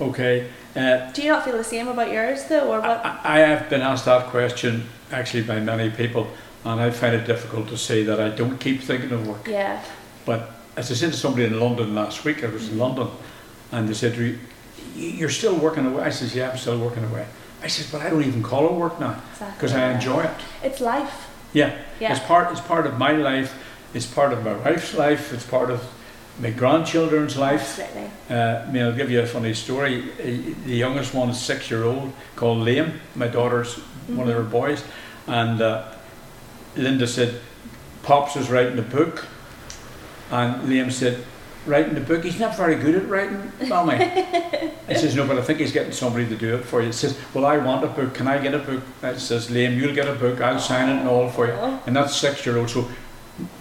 Okay. 0.00 0.46
Uh, 0.76 1.10
Do 1.12 1.22
you 1.22 1.28
not 1.30 1.44
feel 1.44 1.56
the 1.56 1.64
same 1.64 1.88
about 1.88 2.10
yours 2.12 2.44
though, 2.44 2.68
or 2.72 2.80
what? 2.80 3.04
I, 3.04 3.18
I 3.24 3.38
have 3.40 3.68
been 3.68 3.80
asked 3.80 4.04
that 4.04 4.26
question 4.26 4.88
actually 5.10 5.42
by 5.42 5.58
many 5.60 5.90
people, 5.90 6.26
and 6.64 6.80
I 6.80 6.90
find 6.90 7.14
it 7.14 7.26
difficult 7.26 7.68
to 7.68 7.76
say 7.76 8.04
that 8.04 8.20
I 8.20 8.28
don't 8.28 8.58
keep 8.58 8.82
thinking 8.82 9.12
of 9.12 9.26
work. 9.26 9.46
yeah. 9.48 9.80
But 10.26 10.50
as 10.76 10.90
I 10.90 10.94
said 10.94 11.12
to 11.12 11.18
somebody 11.18 11.44
in 11.46 11.58
London 11.58 11.94
last 11.94 12.24
week, 12.24 12.44
I 12.44 12.48
was 12.48 12.68
in 12.68 12.78
London, 12.78 13.08
and 13.72 13.88
they 13.88 13.94
said, 13.94 14.14
"You- 14.16 14.38
"You're 14.94 15.30
still 15.30 15.54
working 15.54 15.86
away." 15.86 16.04
I 16.04 16.10
says, 16.10 16.34
"Yeah, 16.34 16.50
I'm 16.50 16.58
still 16.58 16.78
working 16.78 17.04
away." 17.04 17.24
I 17.64 17.68
says, 17.68 17.86
"But 17.86 18.02
I 18.02 18.10
don't 18.10 18.22
even 18.24 18.42
call 18.42 18.66
it 18.66 18.72
work 18.72 19.00
now 19.00 19.16
Exactly. 19.32 19.54
because 19.56 19.72
I 19.74 19.90
enjoy 19.92 20.20
it. 20.22 20.30
It's 20.62 20.80
life. 20.80 21.26
Yeah, 21.52 21.70
Yeah. 21.98 22.12
it's 22.12 22.20
part. 22.26 22.52
It's 22.52 22.60
part 22.60 22.86
of 22.86 22.96
my 22.98 23.12
life. 23.12 23.54
It's 23.94 24.06
part 24.06 24.32
of 24.32 24.44
my 24.44 24.54
wife's 24.54 24.94
life. 24.94 25.32
It's 25.32 25.44
part 25.46 25.70
of 25.70 25.82
my 26.40 26.50
grandchildren's 26.50 27.36
life." 27.36 27.78
Absolutely. 27.78 28.10
Uh, 28.30 28.64
I 28.66 28.70
mean, 28.70 28.82
I'll 28.82 28.96
give 28.96 29.10
you 29.10 29.20
a 29.20 29.26
funny 29.26 29.54
story. 29.54 30.02
Uh, 30.18 30.54
The 30.66 30.76
youngest 30.76 31.14
one 31.14 31.30
is 31.30 31.38
six 31.40 31.70
year 31.70 31.84
old 31.84 32.12
called 32.36 32.66
Liam. 32.66 32.92
My 33.14 33.28
daughter's 33.28 33.76
one 34.08 34.28
of 34.28 34.34
her 34.34 34.42
boys. 34.42 34.82
And 35.26 35.60
uh, 35.60 35.84
Linda 36.76 37.06
said, 37.06 37.40
Pops 38.02 38.36
is 38.36 38.48
writing 38.50 38.78
a 38.78 38.82
book. 38.82 39.26
And 40.30 40.62
Liam 40.68 40.90
said, 40.92 41.24
Writing 41.66 41.94
the 41.94 42.00
book? 42.00 42.24
He's 42.24 42.40
not 42.40 42.56
very 42.56 42.74
good 42.76 42.94
at 42.94 43.06
writing, 43.08 43.52
Mommy. 43.68 43.94
I 43.96 44.72
says, 44.94 45.14
No, 45.14 45.26
but 45.26 45.36
I 45.38 45.42
think 45.42 45.58
he's 45.58 45.72
getting 45.72 45.92
somebody 45.92 46.26
to 46.28 46.36
do 46.36 46.54
it 46.56 46.64
for 46.64 46.80
you. 46.80 46.86
He 46.86 46.92
says, 46.92 47.18
Well, 47.34 47.44
I 47.44 47.58
want 47.58 47.84
a 47.84 47.88
book. 47.88 48.14
Can 48.14 48.26
I 48.28 48.38
get 48.38 48.54
a 48.54 48.58
book? 48.58 48.82
I 49.02 49.14
says, 49.18 49.48
Liam, 49.50 49.76
you'll 49.76 49.94
get 49.94 50.08
a 50.08 50.14
book. 50.14 50.40
I'll 50.40 50.58
sign 50.58 50.88
it 50.88 51.00
and 51.00 51.08
all 51.08 51.28
for 51.28 51.46
you. 51.46 51.52
And 51.86 51.94
that's 51.94 52.16
six 52.16 52.46
year 52.46 52.56
old. 52.56 52.70
So 52.70 52.88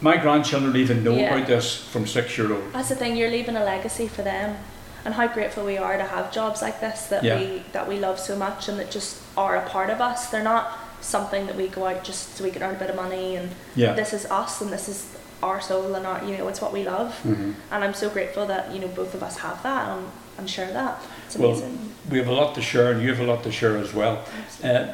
my 0.02 0.18
grandchildren 0.18 0.76
even 0.76 1.04
know 1.04 1.16
Yeah. 1.16 1.34
about 1.36 1.48
this 1.48 1.76
from 1.76 2.06
six 2.08 2.38
year 2.38 2.52
old. 2.54 2.74
That's 2.74 2.90
the 2.90 2.96
thing. 2.96 3.16
You're 3.16 3.32
leaving 3.32 3.56
a 3.56 3.64
legacy 3.64 4.08
for 4.08 4.22
them, 4.22 4.58
and 5.06 5.14
how 5.14 5.28
grateful 5.28 5.64
we 5.66 5.78
are 5.78 5.98
to 5.98 6.04
have 6.04 6.32
jobs 6.32 6.62
like 6.62 6.80
this 6.82 7.04
that 7.08 7.24
Yeah. 7.24 7.38
we 7.40 7.64
that 7.74 7.88
we 7.88 8.00
love 8.00 8.20
so 8.20 8.36
much 8.36 8.68
and 8.70 8.80
that 8.80 8.92
just 8.92 9.18
are 9.38 9.56
a 9.58 9.70
part 9.70 9.90
of 9.90 10.02
us. 10.02 10.28
They're 10.28 10.44
not 10.44 10.78
something 11.02 11.48
that 11.48 11.56
we 11.56 11.68
go 11.68 11.86
out 11.88 12.04
just 12.04 12.36
so 12.38 12.44
we 12.44 12.52
can 12.52 12.62
earn 12.62 12.76
a 12.76 12.80
bit 12.80 12.90
of 12.90 12.96
money 12.96 13.36
and 13.38 13.50
Yeah. 13.76 13.94
this 13.94 14.12
is 14.14 14.26
us 14.26 14.60
and 14.62 14.70
this 14.72 14.90
is 14.90 15.06
our 15.42 15.62
soul 15.62 15.96
and 15.96 16.06
our 16.06 16.22
you 16.26 16.38
know 16.38 16.48
it's 16.50 16.60
what 16.62 16.74
we 16.74 16.84
love. 16.84 17.16
Mhm. 17.26 17.54
And 17.72 17.84
I'm 17.86 17.94
so 17.94 18.10
grateful 18.10 18.46
that 18.48 18.72
you 18.74 18.80
know 18.82 18.88
both 18.90 19.14
of 19.14 19.24
us 19.24 19.38
have 19.38 19.64
that 19.64 19.88
and, 19.88 20.06
and 20.38 20.50
share 20.50 20.72
that. 20.74 21.02
It's 21.26 21.36
amazing. 21.36 21.78
Well, 21.80 22.12
we 22.12 22.18
have 22.18 22.28
a 22.28 22.34
lot 22.34 22.54
to 22.56 22.62
share, 22.62 22.92
and 22.92 23.02
you 23.02 23.10
have 23.10 23.22
a 23.22 23.32
lot 23.32 23.44
to 23.44 23.52
share 23.52 23.78
as 23.78 23.94
well. 23.94 24.20
Uh, 24.64 24.88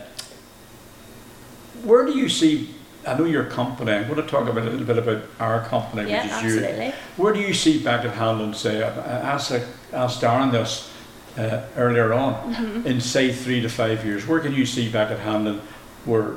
where 1.83 2.05
do 2.05 2.11
you 2.17 2.29
see? 2.29 2.74
I 3.07 3.17
know 3.17 3.25
your 3.25 3.45
company. 3.45 3.91
I'm 3.91 4.07
going 4.07 4.21
to 4.21 4.27
talk 4.27 4.47
about 4.47 4.67
a 4.67 4.69
little 4.69 4.85
bit 4.85 4.97
about 4.97 5.23
our 5.39 5.63
company, 5.65 6.09
yeah, 6.09 6.23
which 6.23 6.45
is 6.45 6.55
you. 6.55 6.93
Where 7.17 7.33
do 7.33 7.39
you 7.39 7.53
see 7.53 7.83
Beckett 7.83 8.11
Hanlon? 8.11 8.53
Say, 8.53 8.83
I 8.83 8.87
asked, 8.87 9.51
I 9.51 9.63
asked 9.93 10.21
Darren 10.21 10.51
this 10.51 10.91
uh, 11.37 11.61
earlier 11.75 12.13
on. 12.13 12.33
Mm-hmm. 12.53 12.87
In 12.87 13.01
say 13.01 13.31
three 13.31 13.61
to 13.61 13.69
five 13.69 14.05
years, 14.05 14.25
where 14.27 14.39
can 14.39 14.53
you 14.53 14.65
see 14.65 14.89
Beckett 14.91 15.19
Hanlon, 15.19 15.61
where 16.05 16.33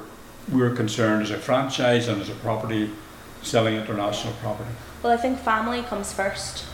we're 0.51 0.75
concerned 0.75 1.23
as 1.23 1.31
a 1.31 1.39
franchise 1.39 2.09
and 2.09 2.21
as 2.21 2.29
a 2.29 2.35
property 2.35 2.91
selling 3.43 3.75
international 3.75 4.33
property? 4.35 4.71
Well, 5.03 5.13
I 5.13 5.17
think 5.17 5.39
family 5.39 5.83
comes 5.83 6.13
first. 6.13 6.65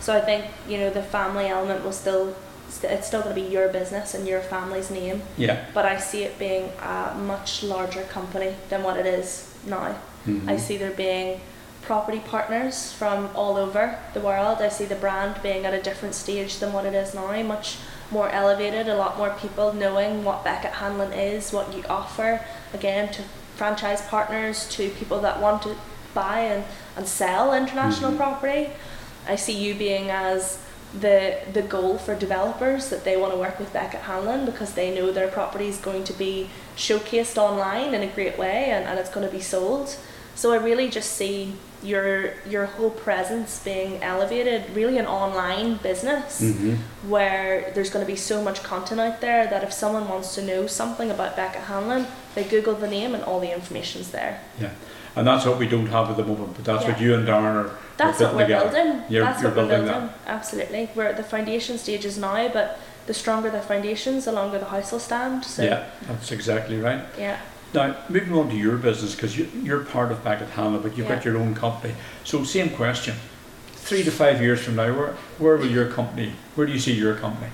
So 0.00 0.16
I 0.16 0.20
think, 0.20 0.46
you 0.68 0.78
know, 0.78 0.90
the 0.90 1.02
family 1.02 1.46
element 1.46 1.84
will 1.84 1.92
still 1.92 2.36
st- 2.68 2.92
it's 2.92 3.06
still 3.06 3.22
going 3.22 3.34
to 3.34 3.40
be 3.40 3.48
your 3.48 3.68
business 3.68 4.14
and 4.14 4.26
your 4.26 4.40
family's 4.40 4.90
name, 4.90 5.22
Yeah. 5.36 5.64
but 5.74 5.84
I 5.84 5.98
see 5.98 6.22
it 6.24 6.38
being 6.38 6.72
a 6.82 7.14
much 7.16 7.62
larger 7.62 8.02
company 8.02 8.54
than 8.68 8.82
what 8.82 8.96
it 8.96 9.06
is 9.06 9.48
now. 9.66 9.94
Mhm. 10.26 10.48
I 10.48 10.56
see 10.56 10.76
there 10.76 10.90
being 10.90 11.40
property 11.82 12.20
partners 12.20 12.92
from 12.92 13.28
all 13.34 13.56
over 13.58 13.98
the 14.14 14.20
world. 14.20 14.58
I 14.62 14.70
see 14.70 14.86
the 14.86 14.94
brand 14.94 15.36
being 15.42 15.66
at 15.66 15.74
a 15.74 15.82
different 15.82 16.14
stage 16.14 16.58
than 16.58 16.72
what 16.72 16.86
it 16.86 16.94
is 16.94 17.12
now, 17.14 17.30
much 17.42 17.76
more 18.10 18.30
elevated, 18.30 18.88
a 18.88 18.96
lot 18.96 19.18
more 19.18 19.30
people 19.30 19.72
knowing 19.72 20.24
what 20.24 20.44
Beckett 20.44 20.72
Hanlon 20.72 21.12
is, 21.12 21.52
what 21.52 21.74
you 21.76 21.84
offer, 21.88 22.40
again, 22.72 23.12
to 23.12 23.22
franchise 23.56 24.00
partners, 24.02 24.66
to 24.70 24.88
people 24.90 25.20
that 25.20 25.40
want 25.40 25.62
to 25.62 25.76
buy 26.14 26.40
and, 26.40 26.64
and 26.96 27.06
sell 27.06 27.52
international 27.52 28.12
Mhm. 28.12 28.16
property. 28.16 28.70
I 29.28 29.36
see 29.36 29.52
you 29.52 29.74
being 29.74 30.10
as 30.10 30.58
the 31.00 31.38
the 31.52 31.62
goal 31.62 31.98
for 31.98 32.14
developers 32.14 32.88
that 32.90 33.04
they 33.04 33.16
want 33.16 33.32
to 33.32 33.38
work 33.38 33.58
with 33.58 33.72
Beckett 33.72 34.02
Hanlon 34.02 34.44
because 34.46 34.74
they 34.74 34.94
know 34.94 35.10
their 35.12 35.28
property 35.28 35.66
is 35.68 35.78
going 35.78 36.04
to 36.04 36.12
be 36.12 36.48
showcased 36.76 37.36
online 37.36 37.94
in 37.94 38.02
a 38.02 38.06
great 38.06 38.38
way 38.38 38.66
and, 38.70 38.84
and 38.84 38.98
it's 38.98 39.10
going 39.10 39.26
to 39.26 39.32
be 39.32 39.40
sold. 39.40 39.96
So 40.36 40.52
I 40.52 40.56
really 40.56 40.88
just 40.90 41.12
see 41.12 41.54
your 41.82 42.34
your 42.48 42.66
whole 42.66 42.90
presence 42.90 43.60
being 43.62 44.02
elevated, 44.02 44.70
really 44.74 44.98
an 44.98 45.06
online 45.06 45.76
business 45.76 46.40
Mhm. 46.40 46.78
where 47.08 47.70
there's 47.74 47.90
going 47.90 48.04
to 48.04 48.10
be 48.10 48.16
so 48.16 48.42
much 48.42 48.62
content 48.62 49.00
out 49.00 49.20
there 49.20 49.46
that 49.48 49.62
if 49.62 49.72
someone 49.72 50.08
wants 50.08 50.34
to 50.36 50.42
know 50.42 50.66
something 50.66 51.10
about 51.10 51.36
Beckett 51.36 51.62
Hanlon, 51.62 52.06
they 52.34 52.44
Google 52.44 52.74
the 52.74 52.88
name 52.88 53.14
and 53.14 53.22
all 53.24 53.38
the 53.40 53.52
information's 53.52 54.10
there. 54.10 54.40
Yeah. 54.60 54.70
And 55.16 55.26
that's 55.26 55.44
what 55.46 55.58
we 55.58 55.68
don't 55.68 55.86
have 55.86 56.10
at 56.10 56.16
the 56.16 56.24
moment, 56.24 56.54
but 56.56 56.64
that's 56.64 56.84
what 56.84 57.00
you 57.00 57.14
and 57.14 57.26
Darren 57.28 57.54
are 57.66 57.70
That's 57.96 58.20
what 58.20 58.34
we're 58.34 58.42
together. 58.42 58.70
building. 58.70 59.02
You're- 59.08 59.26
That's 59.26 59.42
you're 59.42 59.50
what 59.50 59.56
we're 59.68 59.68
building 59.68 59.86
building. 59.92 60.10
Absolutely. 60.26 60.90
We're 60.94 61.04
at 61.06 61.16
the 61.16 61.22
foundation 61.22 61.78
stages 61.78 62.18
now, 62.18 62.48
but 62.48 62.78
the 63.06 63.14
stronger 63.14 63.50
the 63.50 63.60
foundations, 63.60 64.24
the 64.24 64.32
longer 64.32 64.58
the 64.58 64.64
house 64.66 64.90
will 64.92 64.98
stand. 64.98 65.44
So 65.44 65.62
Yeah, 65.62 65.84
that's 66.08 66.32
exactly 66.32 66.78
right. 66.78 67.02
yeah. 67.18 67.38
Now, 67.72 67.96
moving 68.08 68.34
on 68.34 68.48
to 68.50 68.56
your 68.56 68.76
business, 68.76 69.14
because 69.14 69.36
you, 69.36 69.48
you're 69.62 69.80
part 69.80 70.12
of 70.12 70.22
Beckett 70.22 70.50
Hanlon, 70.50 70.80
but 70.82 70.96
you've 70.96 71.08
got 71.08 71.24
Yeah. 71.24 71.32
your 71.32 71.40
own 71.40 71.54
company. 71.54 71.94
So, 72.22 72.44
same 72.44 72.70
question. 72.70 73.16
Three 73.74 74.02
to 74.04 74.10
five 74.12 74.40
years 74.40 74.60
from 74.60 74.76
now, 74.76 74.92
where, 74.96 75.14
where 75.38 75.56
will 75.56 75.66
your 75.70 75.88
company, 75.90 76.32
where 76.54 76.66
do 76.66 76.72
you 76.72 76.78
see 76.78 76.92
your 76.94 77.14
company? 77.16 77.50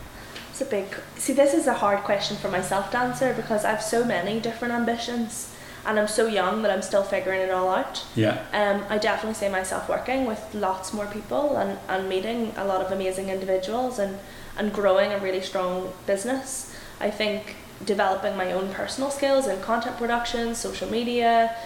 It's 0.50 0.60
a 0.60 0.64
big. 0.66 0.84
See, 1.16 1.32
this 1.32 1.54
is 1.54 1.66
a 1.66 1.74
hard 1.74 2.00
question 2.04 2.36
for 2.36 2.48
myself 2.48 2.90
to 2.90 2.98
answer 2.98 3.32
because 3.34 3.64
I 3.64 3.70
have 3.70 3.82
so 3.82 4.04
many 4.04 4.40
different 4.40 4.74
ambitions, 4.74 5.52
and 5.86 5.98
I'm 5.98 6.08
so 6.08 6.26
young 6.26 6.62
that 6.62 6.70
I'm 6.70 6.82
still 6.82 7.02
figuring 7.02 7.40
it 7.40 7.50
all 7.50 7.68
out. 7.70 8.04
Yeah. 8.14 8.44
Um, 8.52 8.84
I 8.88 8.98
definitely 8.98 9.34
see 9.34 9.48
myself 9.48 9.88
working 9.88 10.26
with 10.26 10.54
lots 10.54 10.92
more 10.92 11.06
people 11.06 11.56
and, 11.56 11.78
and 11.88 12.08
meeting 12.08 12.52
a 12.56 12.64
lot 12.64 12.80
of 12.80 12.92
amazing 12.92 13.28
individuals 13.28 13.98
and, 13.98 14.18
and 14.56 14.72
growing 14.72 15.12
a 15.12 15.18
really 15.18 15.40
strong 15.40 15.92
business. 16.06 16.74
I 17.00 17.10
think 17.10 17.56
developing 17.84 18.36
my 18.36 18.52
own 18.52 18.72
personal 18.74 19.10
skills 19.10 19.46
in 19.46 19.60
content 19.62 19.96
production, 19.96 20.54
social 20.54 20.90
media, 20.90 21.56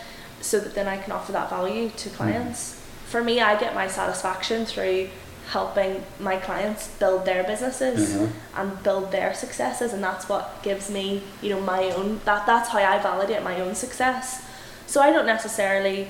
so 0.40 0.60
that 0.60 0.74
then 0.74 0.86
I 0.86 0.98
can 0.98 1.12
offer 1.12 1.32
that 1.32 1.50
value 1.50 1.90
to 1.90 2.10
clients. 2.10 2.80
For 3.06 3.22
me, 3.22 3.40
I 3.40 3.58
get 3.58 3.74
my 3.74 3.88
satisfaction 3.88 4.64
through 4.66 5.08
helping 5.52 6.02
my 6.18 6.36
clients 6.36 6.88
build 6.98 7.24
their 7.24 7.44
businesses 7.44 8.14
Mhm. 8.14 8.30
and 8.56 8.82
build 8.82 9.12
their 9.12 9.34
successes 9.34 9.92
and 9.92 10.02
that's 10.02 10.28
what 10.28 10.62
gives 10.62 10.88
me 10.90 11.22
you 11.42 11.50
know 11.50 11.60
my 11.60 11.84
own 11.90 12.20
that 12.24 12.46
that's 12.46 12.70
how 12.70 12.78
I 12.78 12.98
validate 12.98 13.42
my 13.42 13.60
own 13.60 13.74
success 13.74 14.40
so 14.86 15.00
I 15.02 15.10
don't 15.10 15.26
necessarily 15.26 16.08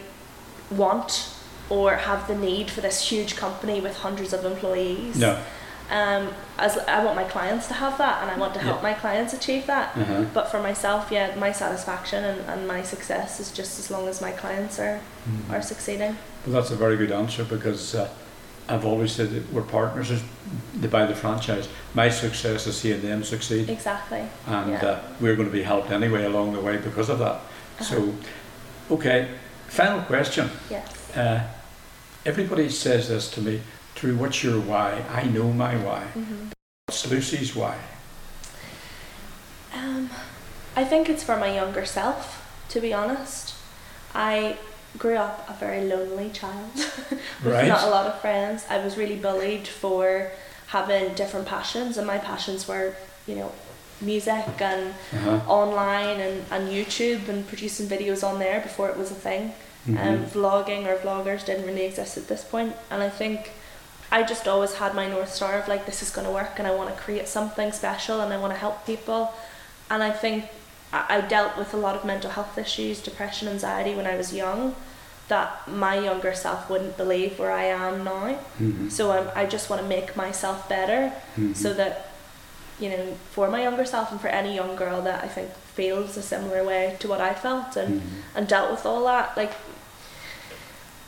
want 0.70 1.28
or 1.70 1.96
have 1.96 2.28
the 2.28 2.34
need 2.34 2.70
for 2.70 2.80
this 2.80 3.00
huge 3.10 3.36
company 3.36 3.80
with 3.80 3.96
hundreds 3.98 4.32
of 4.32 4.44
employees 4.44 5.16
No. 5.16 5.38
um 5.90 6.28
as 6.58 6.78
I 6.78 7.02
want 7.04 7.16
my 7.16 7.24
clients 7.24 7.66
to 7.68 7.74
have 7.74 7.98
that 7.98 8.22
and 8.22 8.30
I 8.30 8.36
want 8.38 8.54
to 8.54 8.60
help 8.60 8.78
Yeah. 8.82 8.90
my 8.90 8.94
clients 8.94 9.32
achieve 9.34 9.66
that 9.66 9.96
Uh-huh. 9.96 10.24
but 10.32 10.50
for 10.50 10.60
myself 10.60 11.10
yeah 11.10 11.34
my 11.36 11.52
satisfaction 11.52 12.24
and, 12.24 12.40
and 12.48 12.68
my 12.68 12.82
success 12.82 13.40
is 13.40 13.50
just 13.50 13.78
as 13.80 13.90
long 13.90 14.08
as 14.08 14.20
my 14.20 14.30
clients 14.32 14.78
are 14.78 15.00
Mhm. 15.28 15.52
are 15.54 15.62
succeeding 15.62 16.16
Well, 16.46 16.54
that's 16.60 16.70
a 16.70 16.76
very 16.76 16.96
good 16.96 17.10
answer 17.10 17.42
because 17.44 17.94
uh, 17.94 18.08
I've 18.68 18.86
always 18.86 19.12
said 19.12 19.30
that 19.30 19.52
we're 19.52 19.62
partners 19.62 20.10
they 20.74 20.88
buy 20.88 21.06
the 21.06 21.14
franchise. 21.14 21.68
My 21.94 22.08
success 22.08 22.66
is 22.66 22.76
seeing 22.76 23.02
them 23.02 23.24
succeed, 23.24 23.68
exactly 23.68 24.24
and 24.46 24.70
yeah. 24.70 24.84
uh, 24.84 25.00
we're 25.20 25.36
going 25.36 25.48
to 25.48 25.52
be 25.52 25.62
helped 25.62 25.90
anyway 25.90 26.24
along 26.24 26.52
the 26.52 26.60
way 26.60 26.78
because 26.78 27.08
of 27.08 27.18
that. 27.18 27.40
So, 27.80 28.14
okay, 28.90 29.28
final 29.68 30.02
question. 30.02 30.50
yes 30.70 31.16
Uh, 31.16 31.46
everybody 32.24 32.68
says 32.68 33.08
this 33.08 33.30
to 33.32 33.40
me, 33.40 33.60
Drew, 33.94 34.16
what's 34.16 34.42
your 34.42 34.60
why? 34.60 35.04
I 35.10 35.24
know 35.24 35.52
my 35.52 35.76
why. 35.76 36.04
hmm 36.04 36.48
What's 36.86 37.10
Lucy's 37.10 37.54
why? 37.56 37.76
Um, 39.74 40.10
I 40.76 40.84
think 40.84 41.08
it's 41.08 41.22
for 41.22 41.36
my 41.36 41.54
younger 41.54 41.84
self, 41.84 42.42
to 42.68 42.80
be 42.80 42.92
honest. 42.92 43.54
I 44.14 44.58
grew 44.98 45.16
up 45.16 45.48
a 45.48 45.54
very 45.54 45.84
lonely 45.84 46.30
child 46.30 46.70
with 46.76 47.18
Right. 47.42 47.68
not 47.68 47.82
a 47.84 47.90
lot 47.90 48.06
of 48.06 48.20
friends. 48.20 48.64
I 48.70 48.78
was 48.78 48.96
really 48.96 49.16
bullied 49.16 49.66
for 49.66 50.30
having 50.68 51.14
different 51.14 51.46
passions, 51.46 51.96
and 51.98 52.06
my 52.06 52.18
passions 52.18 52.66
were, 52.68 52.94
you 53.26 53.36
know, 53.36 53.52
music 54.00 54.60
and 54.60 54.94
Uh-huh. 55.12 55.40
online 55.48 56.18
and, 56.20 56.44
and 56.50 56.68
YouTube 56.68 57.28
and 57.28 57.46
producing 57.46 57.86
videos 57.86 58.22
on 58.28 58.38
there 58.38 58.60
before 58.60 58.88
it 58.88 58.96
was 58.96 59.10
a 59.10 59.14
thing. 59.14 59.52
Um, 59.86 59.94
Mhm. 59.96 60.28
vlogging 60.32 60.86
or 60.86 60.96
vloggers 60.96 61.44
didn't 61.44 61.66
really 61.66 61.84
exist 61.84 62.16
at 62.16 62.26
this 62.28 62.42
point, 62.42 62.74
and 62.90 63.02
I 63.02 63.10
think 63.10 63.50
I 64.10 64.22
just 64.22 64.46
always 64.48 64.74
had 64.74 64.94
my 64.94 65.06
north 65.08 65.32
star 65.34 65.58
of 65.58 65.68
like 65.68 65.84
this 65.86 66.02
is 66.02 66.10
going 66.10 66.26
to 66.26 66.32
work, 66.32 66.52
and 66.58 66.66
I 66.66 66.70
want 66.70 66.88
to 66.94 67.02
create 67.02 67.28
something 67.28 67.70
special, 67.72 68.20
and 68.22 68.32
I 68.32 68.38
want 68.38 68.52
to 68.54 68.58
help 68.58 68.86
people, 68.86 69.34
and 69.90 70.02
I 70.02 70.10
think 70.10 70.44
I, 70.94 70.98
I 71.16 71.20
dealt 71.34 71.52
with 71.60 71.70
a 71.74 71.80
lot 71.86 71.94
of 71.98 72.02
mental 72.04 72.30
health 72.38 72.56
issues, 72.64 72.96
depression, 73.10 73.48
anxiety 73.48 73.92
when 73.98 74.06
I 74.06 74.16
was 74.22 74.28
young, 74.44 74.74
that 75.28 75.48
my 75.86 75.94
younger 76.08 76.34
self 76.44 76.60
wouldn't 76.70 76.96
believe 77.02 77.38
where 77.40 77.50
I 77.62 77.64
am 77.64 77.94
now. 78.04 78.38
Mhm. 78.60 78.90
So 78.96 79.02
um, 79.16 79.26
I 79.34 79.42
just 79.56 79.66
want 79.70 79.80
to 79.82 79.88
make 79.96 80.08
myself 80.24 80.58
better, 80.76 81.00
Mhm. 81.38 81.54
so 81.62 81.68
that 81.80 81.94
you 82.82 82.88
know 82.92 83.04
for 83.34 83.46
my 83.54 83.60
younger 83.66 83.84
self 83.94 84.06
and 84.12 84.20
for 84.20 84.28
any 84.40 84.52
young 84.60 84.72
girl 84.76 84.98
that 85.08 85.18
I 85.26 85.28
think 85.36 85.48
feels 85.80 86.16
a 86.16 86.22
similar 86.22 86.62
way 86.70 86.82
to 87.00 87.08
what 87.12 87.20
I 87.30 87.32
felt 87.46 87.70
and 87.76 87.90
Mhm. 88.00 88.06
and 88.36 88.42
dealt 88.54 88.70
with 88.74 88.84
all 88.88 89.02
that 89.12 89.26
like 89.36 89.52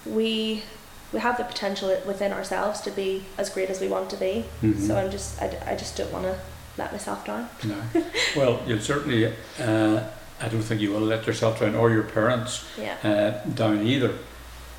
we 0.05 0.62
we 1.12 1.20
have 1.20 1.37
the 1.38 1.44
potential 1.44 1.88
within 2.07 2.33
ourselves 2.33 2.81
to 2.83 2.90
be 2.90 3.25
as 3.38 3.49
great 3.51 3.70
as 3.70 3.81
we 3.81 3.88
want 3.88 4.11
to 4.11 4.16
be 4.16 4.44
Mhm. 4.62 4.87
so 4.87 4.96
I'm 4.96 5.11
just 5.11 5.40
I, 5.42 5.46
I 5.66 5.75
just 5.83 5.96
don't 5.96 6.12
want 6.12 6.25
to 6.31 6.37
let 6.78 6.92
myself 6.92 7.24
down 7.24 7.48
No. 7.64 7.76
Well, 8.36 8.60
you'll 8.66 8.80
certainly, 8.80 9.26
uh, 9.26 10.00
I 10.40 10.48
don't 10.48 10.62
think 10.62 10.80
you 10.80 10.90
will 10.92 11.00
let 11.00 11.26
yourself 11.26 11.60
down 11.60 11.74
or 11.74 11.90
your 11.90 12.02
parents 12.04 12.64
yeah 12.78 12.96
uh, 13.04 13.48
down 13.50 13.86
either. 13.86 14.12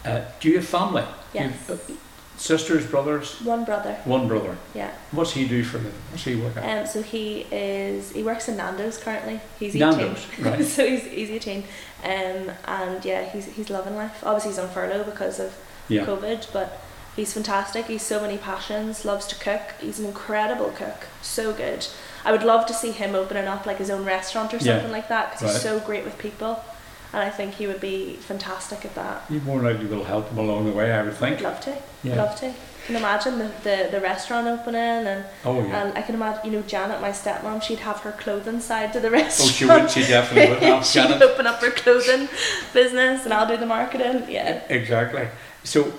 Uh, 0.05 0.21
do 0.39 0.49
you 0.49 0.55
have 0.57 0.65
family? 0.67 1.03
yes 1.33 1.53
You've, 1.67 1.89
uh, 1.89 1.93
sisters, 2.37 2.85
brothers? 2.85 3.41
one 3.41 3.65
brother 3.65 3.93
One 4.05 4.27
brother. 4.27 4.55
yeah 4.75 4.91
What's 5.11 5.31
he 5.33 5.47
do 5.47 5.63
for 5.63 5.77
a 5.77 5.81
living? 5.81 5.99
What's 6.11 6.23
he 6.23 6.35
work 6.35 6.55
at? 6.57 6.63
um 6.81 6.85
so 6.85 7.01
he 7.01 7.47
is 7.51 8.11
he 8.11 8.21
works 8.23 8.47
in 8.47 8.57
Nando's 8.57 8.97
currently 8.99 9.39
he's 9.59 9.75
18 9.75 9.79
Nando's, 9.79 10.25
right. 10.39 10.63
so 10.75 10.87
he's, 10.87 11.03
he's 11.05 11.29
18 11.31 11.63
um 12.03 12.51
and 12.65 13.03
yeah 13.03 13.23
he's 13.31 13.45
he's 13.45 13.69
loving 13.71 13.95
life 13.95 14.23
obviously 14.23 14.51
he's 14.51 14.59
on 14.59 14.69
furlough 14.69 15.03
because 15.03 15.39
of 15.39 15.51
Yeah. 15.89 16.05
COVID, 16.05 16.51
but 16.53 16.79
he's 17.17 17.33
fantastic. 17.33 17.87
He's 17.87 18.01
so 18.03 18.21
many 18.21 18.37
passions, 18.37 19.03
loves 19.03 19.27
to 19.27 19.35
cook. 19.35 19.73
He's 19.81 19.99
an 19.99 20.05
incredible 20.05 20.69
cook, 20.71 21.07
so 21.21 21.51
good. 21.51 21.85
I 22.23 22.31
would 22.31 22.43
love 22.43 22.65
to 22.67 22.73
see 22.73 22.91
him 22.91 23.13
opening 23.15 23.45
up 23.47 23.65
like 23.65 23.77
his 23.79 23.89
own 23.89 24.05
restaurant 24.05 24.53
or 24.53 24.57
Yeah. 24.57 24.75
something 24.75 24.91
like 24.91 25.09
that 25.09 25.31
because 25.31 25.43
Right. 25.43 25.51
he's 25.53 25.61
so 25.61 25.79
great 25.79 26.05
with 26.05 26.17
people, 26.17 26.63
and 27.11 27.21
I 27.21 27.29
think 27.29 27.55
he 27.55 27.67
would 27.67 27.81
be 27.81 28.17
fantastic 28.21 28.85
at 28.85 28.95
that. 28.95 29.23
You 29.29 29.41
more 29.41 29.59
likely 29.61 29.85
will 29.87 30.05
help 30.05 30.29
him 30.31 30.37
along 30.37 30.65
the 30.65 30.71
way, 30.71 30.91
I 30.93 31.01
would 31.01 31.13
I'd 31.13 31.17
think. 31.19 31.41
love 31.41 31.59
to, 31.61 31.73
Yeah. 32.03 32.15
love 32.15 32.39
to. 32.39 32.53
Can 32.85 32.95
imagine 32.95 33.37
the, 33.37 33.49
the, 33.63 33.87
the 33.91 33.99
restaurant 33.99 34.47
opening 34.47 34.81
and, 35.07 35.25
Oh, 35.43 35.59
yeah. 35.59 35.81
and 35.83 35.97
I 35.97 36.01
can 36.01 36.15
imagine 36.15 36.39
you 36.45 36.51
know 36.51 36.61
Janet, 36.65 37.01
my 37.01 37.09
stepmom, 37.11 37.61
she'd 37.61 37.79
have 37.79 37.99
her 37.99 38.13
clothing 38.13 38.61
side 38.61 38.93
to 38.93 39.01
the 39.01 39.11
restaurant. 39.11 39.51
Oh, 39.51 39.53
she 39.53 39.65
would. 39.65 39.91
She 39.91 40.03
definitely 40.07 40.53
would 40.53 40.63
have. 40.63 40.85
she'd 40.91 41.01
Janet. 41.01 41.21
open 41.21 41.45
up 41.47 41.59
her 41.61 41.71
clothing 41.71 42.29
business 42.73 43.25
and 43.25 43.33
I'll 43.33 43.45
do 43.47 43.57
the 43.57 43.65
marketing. 43.65 44.25
Yeah. 44.29 44.61
Exactly. 44.69 45.27
So, 45.65 45.91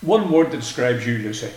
one 0.00 0.30
word 0.30 0.50
that 0.52 0.58
describes 0.60 1.06
you, 1.06 1.18
Lucy. 1.18 1.50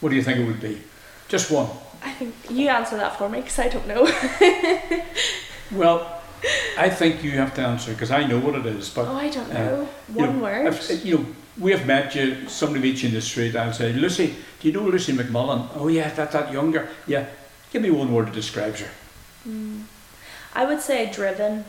What 0.00 0.10
do 0.10 0.16
you 0.16 0.22
think 0.22 0.38
it 0.38 0.46
would 0.46 0.60
be? 0.60 0.80
Just 1.28 1.50
one. 1.50 1.68
I 2.02 2.12
think 2.12 2.34
you 2.50 2.68
answer 2.68 2.96
that 2.96 3.16
for 3.18 3.28
me 3.28 3.40
because 3.40 3.58
I 3.58 3.68
don't 3.68 3.86
know. 3.86 4.06
Well, 5.72 6.20
I 6.76 6.90
think 6.90 7.22
you 7.22 7.30
have 7.32 7.54
to 7.54 7.62
answer 7.62 7.92
because 7.92 8.10
I 8.10 8.26
know 8.26 8.40
what 8.40 8.54
it 8.56 8.66
is. 8.66 8.88
But 8.90 9.06
Oh, 9.06 9.14
I 9.14 9.28
don't 9.28 9.50
uh, 9.50 9.54
know. 9.54 9.88
you 10.08 10.14
One 10.16 10.38
know, 10.38 10.42
word. 10.44 10.66
if- 10.66 11.04
you 11.04 11.18
know, 11.18 11.26
we 11.58 11.70
have 11.72 11.86
met 11.86 12.14
you. 12.14 12.48
Somebody 12.48 12.80
meets 12.80 13.02
you 13.02 13.08
in 13.08 13.14
the 13.14 13.20
street. 13.20 13.54
I'll 13.54 13.72
say, 13.72 13.92
Lucy, 13.92 14.34
do 14.58 14.68
you 14.68 14.74
know 14.74 14.82
Lucy 14.82 15.12
McMullen? 15.12 15.68
Oh 15.76 15.88
yeah, 15.88 16.10
that 16.14 16.32
that 16.32 16.52
younger. 16.52 16.88
Yeah. 17.06 17.26
Give 17.72 17.82
me 17.82 17.90
one 17.90 18.12
word 18.12 18.26
that 18.28 18.34
describes 18.34 18.80
her. 18.80 18.88
Mm. 19.48 19.82
I 20.54 20.64
would 20.64 20.80
say 20.80 21.08
driven, 21.12 21.64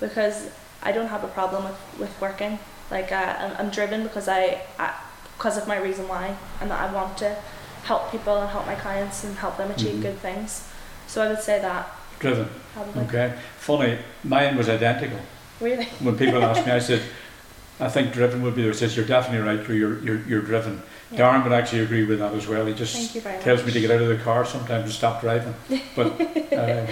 because 0.00 0.48
I 0.82 0.92
don't 0.92 1.08
have 1.08 1.22
a 1.24 1.28
problem 1.28 1.64
with, 1.64 1.78
with 1.98 2.20
working. 2.22 2.58
Like 2.90 3.12
uh, 3.12 3.36
I'm, 3.38 3.66
I'm 3.66 3.70
driven 3.70 4.02
because 4.04 4.28
I, 4.28 4.62
I 4.78 4.94
because 5.36 5.56
of 5.56 5.66
my 5.68 5.76
reason 5.78 6.08
why, 6.08 6.34
and 6.60 6.70
that 6.70 6.80
I 6.88 6.92
want 6.92 7.16
to 7.18 7.36
help 7.84 8.10
people 8.10 8.36
and 8.40 8.50
help 8.50 8.66
my 8.66 8.74
clients 8.74 9.22
and 9.24 9.36
help 9.36 9.56
them 9.58 9.70
achieve 9.70 9.96
Mhm. 9.96 10.02
good 10.02 10.18
things. 10.18 10.64
So 11.06 11.22
I 11.22 11.28
would 11.28 11.40
say 11.42 11.58
that 11.60 11.88
Driven. 12.18 12.48
probably. 12.74 13.02
Okay. 13.04 13.32
Funny, 13.58 13.98
mine 14.24 14.56
was 14.56 14.68
identical. 14.68 15.18
Really. 15.60 15.84
When 16.00 16.16
people 16.18 16.42
ask 16.44 16.66
me, 16.66 16.72
I 16.72 16.78
said, 16.80 17.02
I 17.80 17.88
think 17.88 18.12
driven 18.12 18.42
would 18.42 18.54
be 18.56 18.62
there. 18.62 18.72
He 18.72 18.78
says, 18.78 18.96
You're 18.96 19.06
definitely 19.06 19.46
right, 19.46 19.68
you're, 19.68 19.98
you're, 20.02 20.20
you're 20.26 20.40
driven. 20.42 20.82
Yeah. 21.12 21.20
Darren 21.20 21.44
would 21.44 21.52
actually 21.52 21.82
agree 21.82 22.04
with 22.04 22.18
that 22.18 22.32
as 22.34 22.48
well. 22.48 22.66
He 22.66 22.74
just 22.74 22.96
Thank 22.96 23.14
you 23.14 23.20
very 23.20 23.40
tells 23.42 23.58
much. 23.60 23.66
me 23.66 23.72
to 23.74 23.80
get 23.80 23.90
out 23.92 24.00
of 24.02 24.08
the 24.08 24.16
car 24.24 24.44
sometimes 24.44 24.84
and 24.84 24.92
stop 24.92 25.20
driving. 25.20 25.54
But 25.94 26.20
uh, 26.52 26.86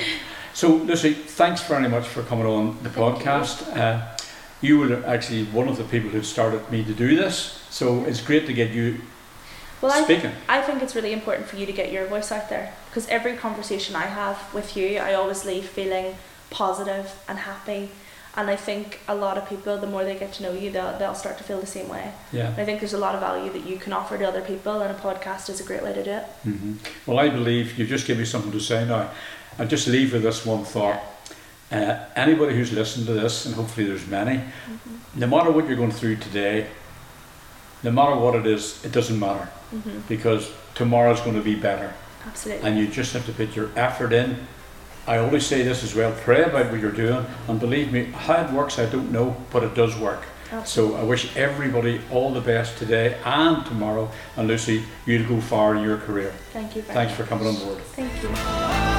so, 0.52 0.68
Lucy, 0.68 1.14
thanks 1.14 1.62
very 1.62 1.88
much 1.88 2.06
for 2.06 2.22
coming 2.22 2.46
on 2.46 2.78
the 2.84 2.90
Thank 2.90 3.18
podcast. 3.18 4.13
You 4.64 4.78
were 4.78 5.04
actually 5.04 5.44
one 5.44 5.68
of 5.68 5.76
the 5.76 5.84
people 5.84 6.08
who 6.08 6.22
started 6.22 6.70
me 6.70 6.82
to 6.84 6.94
do 6.94 7.16
this, 7.16 7.36
so 7.68 8.04
it's 8.04 8.22
great 8.22 8.46
to 8.46 8.54
get 8.54 8.70
you 8.70 8.86
Well, 9.82 9.92
I, 9.92 10.02
speaking. 10.02 10.32
I 10.48 10.62
think 10.62 10.82
it's 10.82 10.94
really 10.94 11.12
important 11.12 11.46
for 11.48 11.56
you 11.56 11.66
to 11.66 11.72
get 11.72 11.92
your 11.92 12.06
voice 12.06 12.32
out 12.32 12.48
there 12.48 12.72
because 12.88 13.06
every 13.08 13.36
conversation 13.36 13.94
I 13.94 14.06
have 14.06 14.38
with 14.54 14.74
you, 14.74 14.98
I 14.98 15.12
always 15.20 15.44
leave 15.44 15.66
feeling 15.66 16.16
positive 16.48 17.06
and 17.28 17.38
happy. 17.38 17.90
And 18.36 18.48
I 18.48 18.56
think 18.56 19.00
a 19.06 19.14
lot 19.14 19.36
of 19.36 19.46
people, 19.48 19.76
the 19.76 19.86
more 19.86 20.02
they 20.02 20.16
get 20.16 20.32
to 20.34 20.42
know 20.42 20.52
you, 20.52 20.70
they'll, 20.70 20.98
they'll 20.98 21.14
start 21.14 21.36
to 21.38 21.44
feel 21.44 21.60
the 21.60 21.66
same 21.66 21.88
way. 21.88 22.12
Yeah. 22.32 22.48
And 22.48 22.60
I 22.62 22.64
think 22.64 22.80
there's 22.80 22.94
a 22.94 23.04
lot 23.06 23.14
of 23.14 23.20
value 23.20 23.52
that 23.52 23.64
you 23.66 23.76
can 23.76 23.92
offer 23.92 24.16
to 24.18 24.24
other 24.26 24.40
people, 24.40 24.80
and 24.80 24.90
a 24.96 24.98
podcast 24.98 25.50
is 25.50 25.60
a 25.60 25.64
great 25.64 25.82
way 25.84 25.92
to 25.92 26.02
do 26.02 26.10
it. 26.10 26.24
hmm 26.42 26.72
Well, 27.06 27.18
I 27.18 27.28
believe 27.28 27.78
you 27.78 27.86
just 27.86 28.06
give 28.06 28.16
me 28.18 28.24
something 28.24 28.50
to 28.52 28.60
say 28.60 28.86
now. 28.86 29.10
I 29.58 29.66
just 29.66 29.86
leave 29.86 30.14
with 30.14 30.22
this 30.22 30.44
one 30.46 30.64
thought. 30.64 31.00
Uh, 31.74 31.98
anybody 32.16 32.54
who's 32.54 32.72
listened 32.72 33.06
to 33.06 33.12
this, 33.12 33.46
and 33.46 33.54
hopefully 33.54 33.86
there's 33.86 34.06
many, 34.06 34.36
Mm-hmm. 34.36 35.20
no 35.20 35.26
matter 35.26 35.50
what 35.50 35.66
you're 35.66 35.76
going 35.76 35.90
through 35.90 36.16
today, 36.16 36.66
no 37.82 37.90
matter 37.90 38.14
what 38.16 38.34
it 38.34 38.46
is, 38.46 38.84
it 38.84 38.92
doesn't 38.92 39.18
matter 39.18 39.48
hmm 39.70 39.98
because 40.08 40.50
tomorrow's 40.74 41.20
going 41.20 41.34
to 41.36 41.42
be 41.42 41.54
better. 41.54 41.92
Absolutely. 42.26 42.68
And 42.68 42.78
you 42.78 42.86
just 42.88 43.12
have 43.12 43.26
to 43.26 43.32
put 43.32 43.54
your 43.56 43.68
effort 43.76 44.12
in. 44.12 44.36
I 45.06 45.18
always 45.18 45.44
say 45.46 45.62
this 45.62 45.82
as 45.84 45.94
well 45.94 46.12
pray 46.24 46.42
about 46.44 46.70
what 46.70 46.80
you're 46.80 46.92
doing, 47.06 47.26
and 47.48 47.58
believe 47.60 47.92
me, 47.92 48.04
how 48.06 48.44
it 48.44 48.50
works, 48.52 48.78
I 48.78 48.86
don't 48.86 49.10
know, 49.12 49.36
but 49.52 49.62
it 49.64 49.74
does 49.74 49.96
work. 49.98 50.22
Absolutely. 50.52 50.96
So 50.96 51.00
I 51.00 51.04
wish 51.04 51.36
everybody 51.36 52.00
all 52.12 52.32
the 52.32 52.40
best 52.40 52.78
today 52.78 53.18
and 53.24 53.66
tomorrow. 53.66 54.08
And 54.36 54.46
Lucy, 54.48 54.84
you 55.06 55.18
to 55.18 55.24
go 55.24 55.40
far 55.40 55.74
in 55.74 55.82
your 55.82 55.98
career. 55.98 56.32
Thank 56.52 56.76
you 56.76 56.82
very 56.82 56.94
Thanks 56.94 57.18
much. 57.18 57.20
for 57.20 57.26
coming 57.28 57.48
on 57.48 57.56
board. 57.56 57.78
Thank 57.96 58.22
you. 58.22 58.93